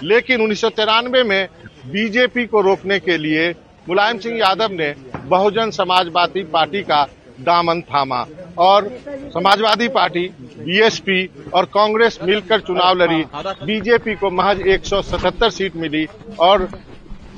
लेकिन 0.04 0.41
उन्नीस 0.41 0.62
सौ 0.62 0.69
तिरानवे 0.69 1.23
में 1.23 1.47
बीजेपी 1.86 2.45
को 2.45 2.62
रोकने 2.62 3.00
के 3.00 3.17
लिए 3.17 3.50
मुलायम 3.88 4.17
सिंह 4.17 4.38
यादव 4.38 4.71
ने 4.71 4.93
बहुजन 5.26 5.71
समाजवादी 5.71 6.43
पार्टी 6.43 6.82
का 6.82 7.04
दामन 7.41 7.82
थामा 7.82 8.26
और 8.58 8.88
समाजवादी 9.34 9.88
पार्टी, 9.88 10.28
बीएसपी 10.60 11.30
और 11.54 11.65
कांग्रेस 11.65 12.19
मिलकर 12.24 12.60
चुनाव 12.60 12.98
लड़ी। 12.98 13.24
बीजेपी 13.65 14.15
को 14.15 14.30
महज 14.32 14.62
177 14.67 15.50
सीट 15.50 15.76
मिली 15.76 16.06
और 16.39 16.67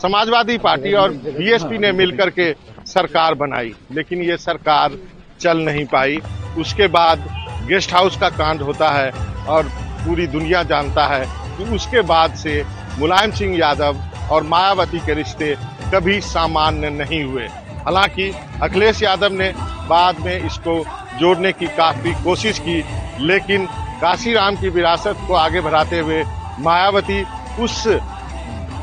समाजवादी 0.02 0.58
पार्टी 0.58 0.94
और 0.94 1.12
बीएसपी 1.12 1.78
ने 1.78 1.92
मिलकर 1.92 2.30
के 2.30 2.52
सरकार 2.88 3.34
बनाई, 3.34 3.74
लेकिन 3.92 4.22
ये 4.22 4.38
सरकार 4.38 4.98
चल 5.40 5.58
नहीं 5.58 5.86
पाई। 5.86 6.20
उसके 6.58 6.88
बाद 6.88 7.28
गेस्ट 7.70 7.94
हाउस 7.94 8.18
का 8.18 8.30
कांड 8.30 8.62
होता 8.62 8.90
है 8.90 9.12
और 9.48 9.64
पूरी 10.06 10.28
दुनिया 10.28 10.64
जानता 10.64 11.06
है। 11.08 11.26
कि 11.58 11.64
उसके 11.76 12.02
बाद 12.02 12.34
से 12.36 12.64
मुलायम 13.00 13.32
सिंह 13.32 13.58
यादव 13.60 13.98
और 14.32 14.44
मायावती 14.44 15.00
के 15.00 15.14
रिश्ते 15.14 15.56
कभी 15.94 16.20
सामान्य 16.24 16.90
नहीं 16.90 17.24
हुए। 17.24 17.48
हालाँकि 17.86 18.32
अखिलेश 18.64 19.02
यादव 19.04 19.34
ने 19.34 19.52
बाद 19.90 20.20
में 20.20 20.36
इसको 20.38 20.84
जोड़ने 21.20 21.52
की 21.52 21.68
काफ़ी 21.78 22.14
कोशिश 22.24 22.60
की, 22.60 22.84
लेकिन 23.20 23.66
काशीराम 24.02 24.56
की 24.56 24.70
विरासत 24.70 25.18
को 25.28 25.34
आगे 25.36 25.62
बढ़ाते 25.62 26.00
हुए 26.00 26.24
मायावती 26.60 27.24
उस 27.60 27.84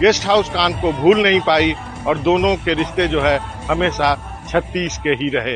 गेस्ट 0.00 0.26
हाउस 0.26 0.48
कांड 0.50 0.80
को 0.80 0.92
भूल 0.92 1.22
नहीं 1.22 1.40
पाई 1.40 1.74
और 2.06 2.18
दोनों 2.20 2.54
के 2.56 2.74
रिश्ते 2.74 3.06
जो 3.08 3.20
है 3.20 3.38
हमेशा 3.68 4.14
छत्तीस 4.48 4.98
के 4.98 5.10
ही 5.20 5.28
रहे। 5.28 5.54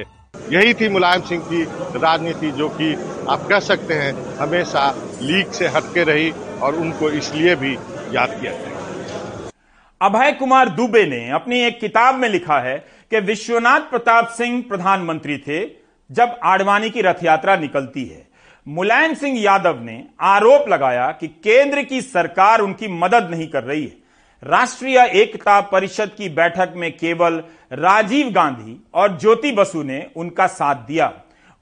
यही 0.53 0.75
थी 0.75 0.89
मुलायम 0.89 1.23
सिंह 1.23 1.43
की 1.43 1.63
राजनीति, 1.99 2.51
जो 2.51 2.69
कि 2.71 2.95
आप 3.29 3.47
कह 3.49 3.61
सकते 3.61 3.95
हैं 3.95 4.13
हमेशा 4.39 4.89
लीग 5.23 5.51
से 5.53 5.69
हटके 5.69 6.05
रही 6.05 6.31
और 6.63 6.75
उनको 6.75 7.11
इसलिए 7.11 7.55
भी 7.55 7.75
याद 8.13 8.39
किया 8.41 8.53
जाए। 8.53 8.78
अभय 10.01 10.33
कुमार 10.33 10.69
दुबे 10.69 11.05
ने 11.07 11.29
अपनी 11.31 11.59
एक 11.61 11.79
किताब 11.81 12.15
में 12.15 12.29
लिखा 12.29 12.59
है 12.59 12.77
कि 13.11 13.21
विश्वनाथ 13.21 13.81
प्रताप 13.81 14.29
सिंह 14.29 14.63
प्रधानमंत्री 14.69 15.37
थे 15.39 15.65
जब 16.11 16.39
आडवाणी 16.43 16.91
की 16.91 17.01
रथ 17.01 17.25
यात्रा 17.25 17.57
निकलती 17.57 18.05
है। 18.05 18.27
मुलायम 18.67 19.15
सिंह 19.15 19.41
यादव 19.41 19.81
ने 19.83 20.03
आरोप 20.21 20.69
लगाया 20.69 21.11
कि 21.11 21.29
केंद्र 21.45 21.83
की 21.83 22.01
सरकार 22.01 22.61
उनकी 22.61 22.89
मदद 22.89 23.29
नहीं 23.31 23.49
कर 23.49 23.65
रही 23.65 23.83
है। 23.83 23.97
राष्ट्रीय 24.43 24.99
एकता 25.13 25.61
परिषद 25.61 26.11
की 26.19 26.29
बैठक 26.29 26.73
में 26.77 26.91
केवल 26.97 27.43
राजीव 27.73 28.31
गांधी 28.31 28.81
और 28.95 29.19
ज्योति 29.19 29.53
बसु 29.53 29.83
ने 29.83 30.07
उनका 30.17 30.47
साथ 30.47 30.87
दिया। 30.87 31.13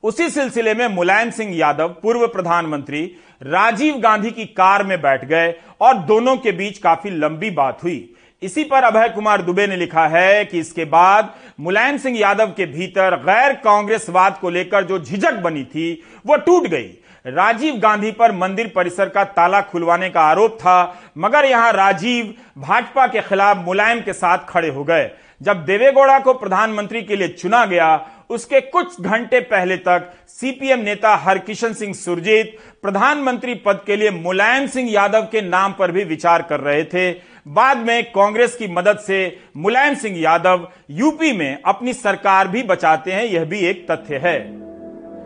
उसी 0.04 0.28
सिलसिले 0.30 0.74
में 0.74 0.86
मुलायम 0.88 1.30
सिंह 1.30 1.56
यादव 1.56 1.88
पूर्व 2.02 2.26
प्रधानमंत्री 2.26 3.02
राजीव 3.42 3.96
गांधी 3.96 4.30
की 4.30 4.44
कार 4.44 4.82
में 4.82 5.00
बैठ 5.00 5.24
गए 5.24 5.54
और 5.80 5.96
दोनों 5.98 6.36
के 6.36 6.52
बीच 6.52 6.78
काफ़ी 6.78 7.10
लंबी 7.10 7.50
बात 7.50 7.82
हुई। 7.82 8.12
इसी 8.46 8.64
पर 8.64 8.84
अभय 8.84 9.08
कुमार 9.08 9.42
दुबे 9.42 9.66
ने 9.66 9.76
लिखा 9.76 10.06
है 10.08 10.44
कि 10.44 10.58
इसके 10.58 10.84
बाद 10.86 11.32
मुलायम 11.60 11.96
सिंह 11.98 12.18
यादव 12.18 12.52
के 12.56 12.66
भीतर 12.66 13.16
गैर 13.22 13.52
कांग्रेसवाद 13.64 14.38
को 14.40 14.50
लेकर 14.50 14.84
जो 14.84 14.98
झिझक 14.98 15.40
बनी 15.42 15.64
थी, 15.64 16.02
वो 16.26 16.36
टूट 16.36 16.66
गई। 16.66 16.86
राजीव 17.26 17.76
गांधी 17.76 18.10
पर 18.12 18.32
मंदिर 18.32 18.72
परिसर 18.74 19.08
का 19.08 19.24
ताला 19.26 19.60
खुलवाने 19.62 20.10
का 20.10 20.20
आरोप 20.22 20.56
था, 20.56 20.96
मगर 21.18 21.44
यहाँ 21.44 21.72
राजीव 21.72 22.34
भाजपा 22.58 23.06
के 23.06 23.20
खिलाफ 23.20 23.56
मुलायम 23.56 24.00
के 24.00 24.12
साथ 24.12 24.46
खड़े 24.48 24.68
हो 24.68 24.84
गए। 24.84 25.10
जब 25.42 25.64
देवेगौड़ा 25.64 26.18
को 26.18 26.32
प्रधानमंत्री 26.34 27.02
के 27.02 27.16
लिए 27.16 27.28
चुना 27.30 27.64
गया 27.66 27.94
उसके 28.30 28.60
कुछ 28.60 29.00
घंटे 29.00 29.40
पहले 29.40 29.76
तक 29.76 30.10
सीपीएम 30.28 30.80
नेता 30.80 31.14
हरकिशन 31.16 31.72
सिंह 31.72 31.92
सुरजीत 31.94 32.56
प्रधानमंत्री 32.82 33.54
पद 33.66 33.80
के 33.86 33.96
लिए 33.96 34.10
मुलायम 34.10 34.66
सिंह 34.66 34.90
यादव 34.92 35.22
के 35.22 35.40
नाम 35.40 35.72
पर 35.72 35.92
भी 35.92 36.04
विचार 36.04 36.42
कर 36.42 36.60
रहे 36.60 36.84
थे। 36.84 37.10
बाद 37.48 37.78
में 37.78 38.10
कांग्रेस 38.12 38.56
की 38.56 38.68
मदद 38.68 38.98
से 38.98 39.38
मुलायम 39.56 39.94
सिंह 39.94 40.18
यादव 40.20 40.68
यूपी 40.90 41.32
में 41.32 41.62
अपनी 41.62 41.92
सरकार 41.92 42.48
भी 42.48 42.62
बचाते 42.62 43.12
हैं, 43.12 43.24
यह 43.24 43.44
भी 43.44 43.60
एक 43.60 43.86
तथ्य 43.90 44.20
है। 44.24 44.38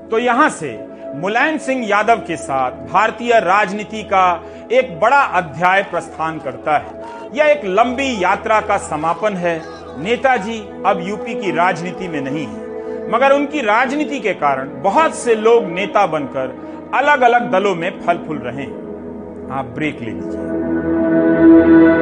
तो 0.08 0.18
यहाँ 0.18 0.48
से 0.50 0.78
मुलायम 1.14 1.58
सिंह 1.58 1.86
यादव 1.88 2.16
के 2.16 2.36
साथ 2.36 2.86
भारतीय 2.88 3.38
राजनीति 3.40 4.02
का 4.02 4.24
एक 4.72 4.98
बड़ा 5.00 5.20
अध्याय 5.20 5.82
प्रस्थान 5.82 6.38
करता 6.38 6.76
है। 6.78 7.38
यह 7.38 7.44
एक 7.46 7.64
लंबी 7.64 8.12
यात्रा 8.22 8.60
का 8.60 8.76
समापन 8.78 9.36
है। 9.36 9.60
नेताजी 10.02 10.58
अब 10.86 11.04
यूपी 11.08 11.34
की 11.34 11.50
राजनीति 11.50 12.08
में 12.08 12.20
नहीं 12.20 12.46
है। 12.46 12.69
मगर 13.10 13.32
उनकी 13.32 13.60
राजनीति 13.60 14.20
के 14.20 14.34
कारण 14.34 14.82
बहुत 14.82 15.14
से 15.14 15.34
लोग 15.34 15.64
नेता 15.64 16.06
बनकर 16.06 16.56
अलग 16.94 17.20
अलग 17.20 17.50
दलों 17.50 17.74
में 17.74 18.00
फल 18.00 18.18
फूल 18.26 18.38
रहे 18.38 18.62
हैं। 18.62 19.48
आप 19.52 19.64
ब्रेक 19.64 20.00
ले 20.00 20.10
लीजिए। 20.10 21.99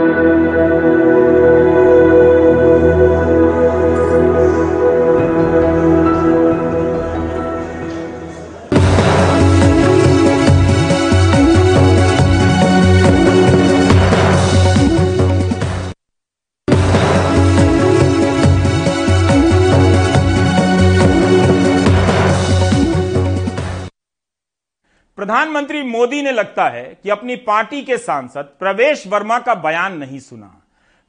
प्रधानमंत्री 25.28 25.82
मोदी 25.82 26.20
ने 26.22 26.30
लगता 26.32 26.68
है 26.68 26.82
कि 27.02 27.10
अपनी 27.10 27.34
पार्टी 27.36 27.82
के 27.82 27.96
सांसद 27.98 28.44
प्रवेश 28.58 29.06
वर्मा 29.06 29.38
का 29.38 29.54
बयान 29.54 29.96
नहीं 29.98 30.18
सुना। 30.18 30.46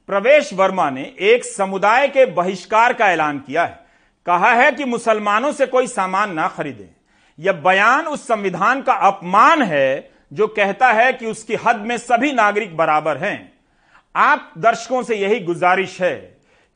प्रवेश 0.08 0.52
वर्मा 0.54 0.88
ने 0.90 1.02
एक 1.20 1.44
समुदाय 1.44 2.08
के 2.08 2.26
बहिष्कार 2.26 2.92
का 2.92 3.10
ऐलान 3.12 3.38
किया 3.38 3.64
है। 3.64 3.78
कहा 4.26 4.52
है 4.52 4.70
कि 4.72 4.84
मुसलमानों 4.84 5.52
से 5.52 5.66
कोई 5.66 5.86
सामान 5.86 6.34
ना 6.34 6.48
खरीदे। 6.48 6.88
यह 7.38 7.52
बयान 7.52 8.06
उस 8.06 8.26
संविधान 8.26 8.82
का 8.82 8.94
अपमान 9.08 9.62
है 9.62 10.10
जो 10.32 10.46
कहता 10.48 10.92
है 10.92 11.12
कि 11.12 11.26
उसकी 11.26 11.54
हद 11.66 11.76
में 11.76 11.96
सभी 11.98 12.32
नागरिक 12.32 12.76
बराबर 12.76 13.16
हैं। 13.16 13.52
आप 14.16 14.52
दर्शकों 14.58 15.02
से 15.02 15.16
यही 15.16 15.40
गुजारिश 15.40 16.00
है 16.02 16.14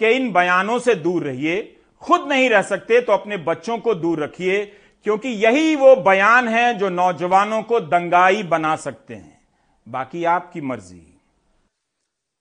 कि 0.01 0.09
इन 0.09 0.33
बयानों 0.33 0.79
से 0.79 0.95
दूर 0.95 1.23
रहिए। 1.23 1.77
खुद 2.03 2.27
नहीं 2.29 2.49
रह 2.51 2.63
सकते 2.63 3.01
तो 3.01 3.13
अपने 3.13 3.37
बच्चों 3.37 3.79
को 3.79 3.95
दूर 3.95 4.23
रखिए। 4.23 4.65
क्योंकि 5.07 5.29
यही 5.39 5.75
वो 5.77 5.95
बयान 6.03 6.49
है 6.49 6.73
जो 6.75 6.89
नौजवानों 6.91 7.63
को 7.63 7.81
दंगाई 7.81 8.43
बना 8.43 8.75
सकते 8.77 9.15
हैं। 9.15 9.39
बाकी 9.87 10.25
आपकी 10.27 10.61
मर्ज़ी। 10.61 11.01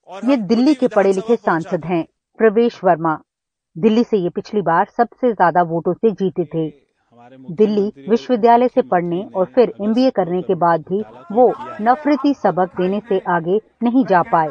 और 0.09 0.25
ये 0.25 0.37
दिल्ली 0.43 0.73
के 0.73 0.87
पढ़े 0.87 1.11
लिखे 1.13 1.35
सांसद 1.35 1.85
हैं 1.85 2.03
प्रवेश 2.39 2.79
वर्मा। 2.83 3.17
दिल्ली 3.75 4.03
से 4.03 4.17
ये 4.17 4.29
पिछली 4.29 4.61
बार 4.61 4.85
सबसे 4.97 5.31
ज़्यादा 5.31 5.61
वोटों 5.63 5.93
से 5.93 6.11
जीते 6.11 6.45
थे। 6.45 6.67
दिल्ली 7.53 8.05
विश्वविद्यालय 8.09 8.67
से 8.67 8.81
पढ़ने 8.83 9.21
और 9.35 9.45
फिर 9.55 9.73
एमबीए 9.81 10.09
करने 10.11 10.41
के 10.41 10.55
बाद 10.57 10.81
भी 10.89 11.01
वो 11.31 11.51
नफरती 11.81 12.33
सबक 12.33 12.77
देने 12.77 13.01
से 13.09 13.19
आगे 13.29 13.59
नहीं 13.83 14.05
जा 14.05 14.21
पाए। 14.31 14.47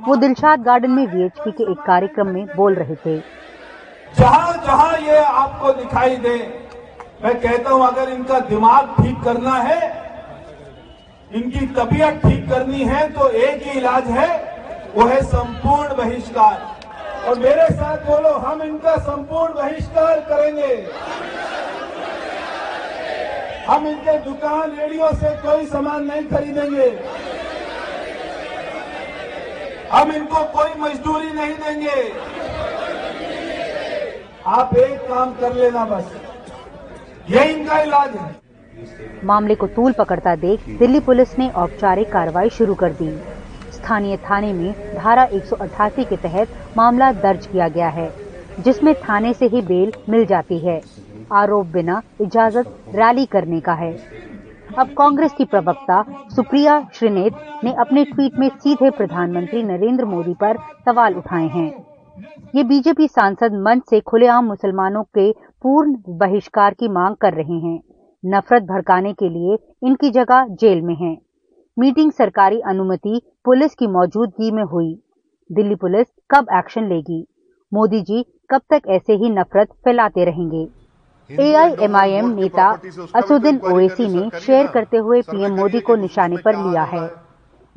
वो 0.00 0.16
दिलशाद 0.16 0.62
गार्डन 0.62 0.90
में 0.90 1.06
वीएचपी 1.06 1.50
के 1.52 1.70
एक 1.72 1.78
कार्यक्रम 1.86 2.28
में 2.28 2.46
बोल 2.56 2.74
रहे 2.74 2.94
थे। 2.96 3.18
जहाँ 4.14 4.52
जहाँ 4.56 4.98
ये 5.00 5.18
आपको 5.18 5.72
दिखाई 5.74 6.16
दे 6.18 6.36
मैं 7.24 7.34
कहता 7.40 7.70
हूँ, 7.70 7.86
अगर 7.86 8.08
इनका 8.10 8.38
दिमाग 8.46 8.94
ठीक 8.96 9.22
करना 9.24 9.54
है, 9.56 9.80
इनकी 11.30 11.66
तबीयत 11.74 12.20
ठीक 12.22 12.48
करनी 12.50 12.84
है 12.84 13.08
तो 13.12 13.28
एक 13.28 13.62
ही 13.62 13.78
इलाज 13.78 14.08
है, 14.10 14.30
वो 14.94 15.06
है 15.06 15.20
संपूर्ण 15.22 15.94
बहिष्कार। 15.96 17.28
और 17.28 17.38
मेरे 17.38 17.66
साथ 17.70 17.98
बोलो, 18.06 18.32
हम 18.38 18.62
इनका 18.62 18.96
संपूर्ण 18.98 19.54
बहिष्कार 19.54 20.20
करेंगे। 20.20 20.74
हम 23.66 23.86
इनके 23.86 24.18
दुकान 24.18 24.70
रेडियो 24.70 25.12
से 25.12 25.30
कोई 25.42 25.66
सामान 25.66 26.04
नहीं 26.04 26.26
खरीदेंगे। 26.28 26.88
हम 29.92 30.12
इनको 30.12 30.44
कोई 30.52 30.80
मजदूरी 30.80 31.32
नहीं 31.32 31.54
देंगे। 31.54 32.02
आप 34.48 34.76
एक 34.76 35.08
काम 35.08 35.32
कर 35.32 35.54
लेना 35.54 35.84
बस। 35.84 36.12
ये 37.30 37.44
इनका 37.44 37.78
इलाज 37.78 38.16
है। 38.16 38.30
मामले 39.24 39.54
को 39.54 39.66
तूल 39.66 39.92
पकड़ता 39.92 40.34
देख 40.36 40.68
दिल्ली 40.78 41.00
पुलिस 41.00 41.38
ने 41.38 41.48
औपचारिक 41.50 42.10
कार्रवाई 42.12 42.48
शुरू 42.50 42.74
कर 42.74 42.92
दी। 42.92 43.10
स्थानीय 43.72 44.16
थाने 44.20 44.52
में 44.52 44.72
धारा 44.94 45.24
188 45.32 46.04
के 46.04 46.16
तहत 46.16 46.48
मामला 46.76 47.12
दर्ज 47.12 47.46
किया 47.46 47.68
गया 47.68 47.88
है, 47.88 48.10
जिसमें 48.60 48.94
थाने 48.94 49.32
से 49.34 49.46
ही 49.46 49.62
बेल 49.62 49.92
मिल 50.08 50.24
जाती 50.26 50.58
है। 50.58 50.80
आरोप 51.32 51.66
बिना 51.66 52.00
इजाज़त 52.20 52.74
रैली 52.94 53.26
करने 53.26 53.60
का 53.60 53.74
है। 53.74 53.92
अब 54.78 54.88
कांग्रेस 54.88 55.32
की 55.32 55.44
प्रवक्ता 55.44 56.04
सुप्रिया 56.36 56.80
श्रीनेत 56.94 57.32
ने 57.64 57.72
अपने 57.80 58.04
ट्वीट 58.04 58.38
में 58.38 58.48
सीधे 58.48 58.90
प्रधानमंत्री 58.90 59.62
नरेंद्र 59.62 60.04
मोदी 60.04 60.34
पर 60.34 60.58
सवाल 60.84 61.14
उठाए 61.14 61.46
हैं। 61.48 61.70
ये 62.54 62.62
बीजेपी 62.64 63.08
सांसद 63.08 63.54
मंच 63.58 63.82
से 63.90 64.00
खुलेआम 64.00 64.44
मुसलमानों 64.44 65.02
के 65.18 65.30
पूर्ण 65.62 65.96
बहिष्कार 66.08 66.74
की 66.74 66.88
मांग 66.88 67.16
कर 67.16 67.32
रहे 67.32 67.58
हैं। 67.58 67.80
नफरत 68.26 68.62
भड़काने 68.62 69.12
के 69.12 69.28
लिए 69.28 69.58
इनकी 69.86 70.10
जगह 70.10 70.46
जेल 70.46 70.82
में 70.82 70.94
है। 70.94 71.16
मीटिंग 71.78 72.12
सरकारी 72.12 72.60
अनुमति 72.60 73.20
पुलिस 73.44 73.74
की 73.74 73.86
मौजूदगी 73.86 74.50
में 74.50 74.62
हुई। 74.62 75.02
दिल्ली 75.52 75.74
पुलिस 75.74 76.06
कब 76.30 76.46
एक्शन 76.54 76.88
लेगी? 76.88 77.26
मोदी 77.74 78.00
जी 78.00 78.22
कब 78.50 78.60
तक 78.70 78.82
ऐसे 78.86 79.12
ही 79.12 79.30
नफरत 79.30 79.68
फैलाते 79.84 80.24
रहेंगे? 80.24 80.68
एआईएमआईएम 81.30 82.28
नेता 82.28 82.70
असुद्दीन 83.14 83.60
ओवैसी 83.72 84.08
ने 84.08 84.40
शेयर 84.40 84.66
करते 84.66 84.96
हुए 84.96 85.22
पीएम 85.22 85.52
मोदी 85.52 85.80
को 85.80 85.96
निशाने 85.96 86.36
पर 86.36 86.56
लिया 86.56 86.82
है? 86.82 87.06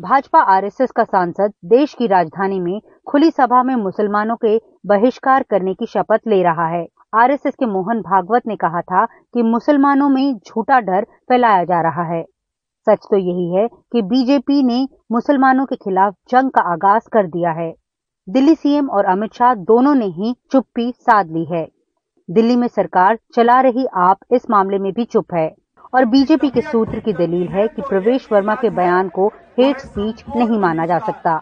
भाजपा 0.01 0.39
आरएसएस 0.39 0.91
का 0.91 1.03
सांसद 1.03 1.53
देश 1.65 1.93
की 1.93 2.07
राजधानी 2.07 2.59
में 2.59 2.81
खुली 3.07 3.31
सभा 3.31 3.63
में 3.63 3.75
मुसलमानों 3.75 4.35
के 4.35 4.57
बहिष्कार 4.85 5.43
करने 5.43 5.73
की 5.73 5.85
शपथ 5.85 6.19
ले 6.27 6.43
रहा 6.43 6.67
है। 6.67 6.87
आरएसएस 7.15 7.55
के 7.55 7.65
मोहन 7.65 8.01
भागवत 8.01 8.47
ने 8.47 8.55
कहा 8.55 8.81
था 8.81 9.05
कि 9.05 9.41
मुसलमानों 9.43 10.09
में 10.09 10.33
झूठा 10.37 10.79
डर 10.79 11.05
फैलाया 11.29 11.63
जा 11.63 11.81
रहा 11.81 12.03
है। 12.03 12.23
सच 12.87 13.07
तो 13.11 13.17
यही 13.17 13.53
है 13.55 13.67
कि 13.67 14.01
बीजेपी 14.01 14.61
ने 14.63 14.87
मुसलमानों 15.11 15.65
के 15.65 15.75
खिलाफ 15.75 16.15
जंग 16.29 16.51
का 16.51 16.61
आगाज़ 16.73 17.09
कर 17.09 17.27
दिया 17.27 17.51
है। 17.51 17.73
दिल्ली 18.27 18.55
सीएम 18.55 18.89
और 18.89 19.05
अमित 19.05 19.33
शाह 19.33 19.53
दोनों 19.53 19.95
ने 19.95 20.05
ही 20.05 20.35
चुप्पी 20.51 20.91
साध 20.91 21.31
ली 21.31 21.45
है। 21.45 21.67
दिल्ली 22.29 22.55
में 22.55 22.67
सरकार 22.67 23.17
चला 23.35 23.59
रही 23.61 23.85
आप 23.95 24.19
इस 24.31 24.49
मामले 24.49 24.77
में 24.77 24.91
भी 24.93 25.05
चुप 25.05 25.33
है 25.33 25.49
और 25.93 26.05
बीजेपी 26.05 26.49
के 26.49 26.61
सूत्र 26.61 26.99
की 26.99 27.13
दलील 27.13 27.47
है 27.47 27.67
कि 27.67 27.81
प्रवेश 27.81 28.27
वर्मा 28.31 28.55
के 28.55 28.69
बयान 28.69 29.09
को 29.09 29.27
हेट 29.59 29.77
स्पीच 29.77 30.23
नहीं 30.35 30.59
माना 30.59 30.85
जा 30.85 30.99
सकता। 30.99 31.41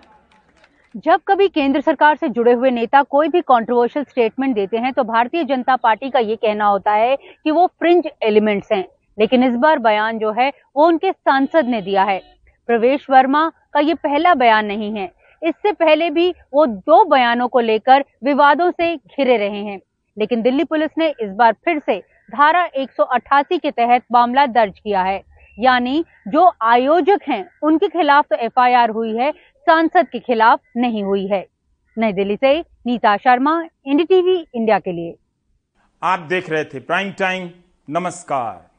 जब 0.97 1.21
कभी 1.27 1.47
केंद्र 1.47 1.81
सरकार 1.81 2.15
से 2.15 2.29
जुड़े 2.29 2.53
हुए 2.53 2.71
नेता 2.71 3.01
कोई 3.03 3.27
भी 3.27 3.41
कंट्रोवर्शियल 3.41 4.05
स्टेटमेंट 4.05 4.55
देते 4.55 4.77
हैं 4.77 4.93
तो 4.93 5.03
भारतीय 5.03 5.43
जनता 5.43 5.75
पार्टी 5.75 6.09
का 6.09 6.19
ये 6.19 6.35
कहना 6.35 6.65
होता 6.65 6.91
है 6.91 7.15
कि 7.15 7.51
वो 7.51 7.67
फ्रिंज 7.67 8.07
एलिमेंट्स 8.23 8.71
हैं। 8.71 8.85
लेकिन 9.19 9.43
इस 9.43 9.55
बार 9.55 9.79
बयान 9.79 10.19
जो 10.19 10.31
है, 10.31 10.51
वो 10.75 10.87
उनके 10.87 11.11
सांसद 11.11 11.65
ने 11.65 11.81
दिया 11.81 12.03
है। 12.03 12.21
प्रवेश 12.67 13.07
वर्मा 13.09 13.51
का 13.73 13.79
ये 13.79 13.93
पहला 13.93 14.33
बयान 14.33 14.65
नहीं 14.65 14.93
है। 14.95 15.11
इससे 15.43 15.71
पहले 15.71 16.09
भी 16.09 16.33
वो 16.53 16.65
दो 16.65 17.03
बयानों 17.05 17.47
को 17.47 17.59
लेकर 17.59 18.03
विवादों 18.23 18.71
से 18.71 18.95
घिरे 18.95 19.37
रहे 19.37 19.63
हैं। 19.63 19.79
लेकिन 20.17 20.41
दिल्ली 20.41 20.63
पुलिस 20.63 20.91
ने 20.97 21.13
इस 21.21 21.29
बार 21.29 21.53
फिर 21.53 21.79
से 21.79 21.97
धारा 22.31 22.69
188 22.75 23.57
के 23.57 23.71
तहत 23.71 24.01
मामला 24.11 24.45
दर्ज 24.45 24.79
किया 24.79 25.01
है। 25.01 25.21
यानी 25.59 26.05
जो 26.27 26.51
आयोजक 26.61 27.19
हैं, 27.27 27.49
उनके 27.63 27.87
खिलाफ 27.87 28.25
तो 28.29 28.35
एफआईआर 28.35 28.89
हुई 28.89 29.17
है 29.17 29.33
सांसद 29.64 30.07
के 30.07 30.20
खिलाफ 30.20 30.59
नहीं 30.78 31.03
हुई 31.03 31.28
है। 31.28 31.47
नई 31.97 32.14
दिल्ली 32.14 32.36
से 32.36 32.59
Neeta 32.59 33.18
Sharma, 33.18 33.68
NDTV 33.88 34.22
TV 34.22 34.47
India 34.53 34.80
के 34.80 34.91
लिए। 34.91 35.16
आप 36.03 36.20
देख 36.20 36.49
रहे 36.49 36.64
थे 36.66 36.80
प्राइम 36.80 37.11
टाइम, 37.11 37.49
नमस्कार। 37.89 38.72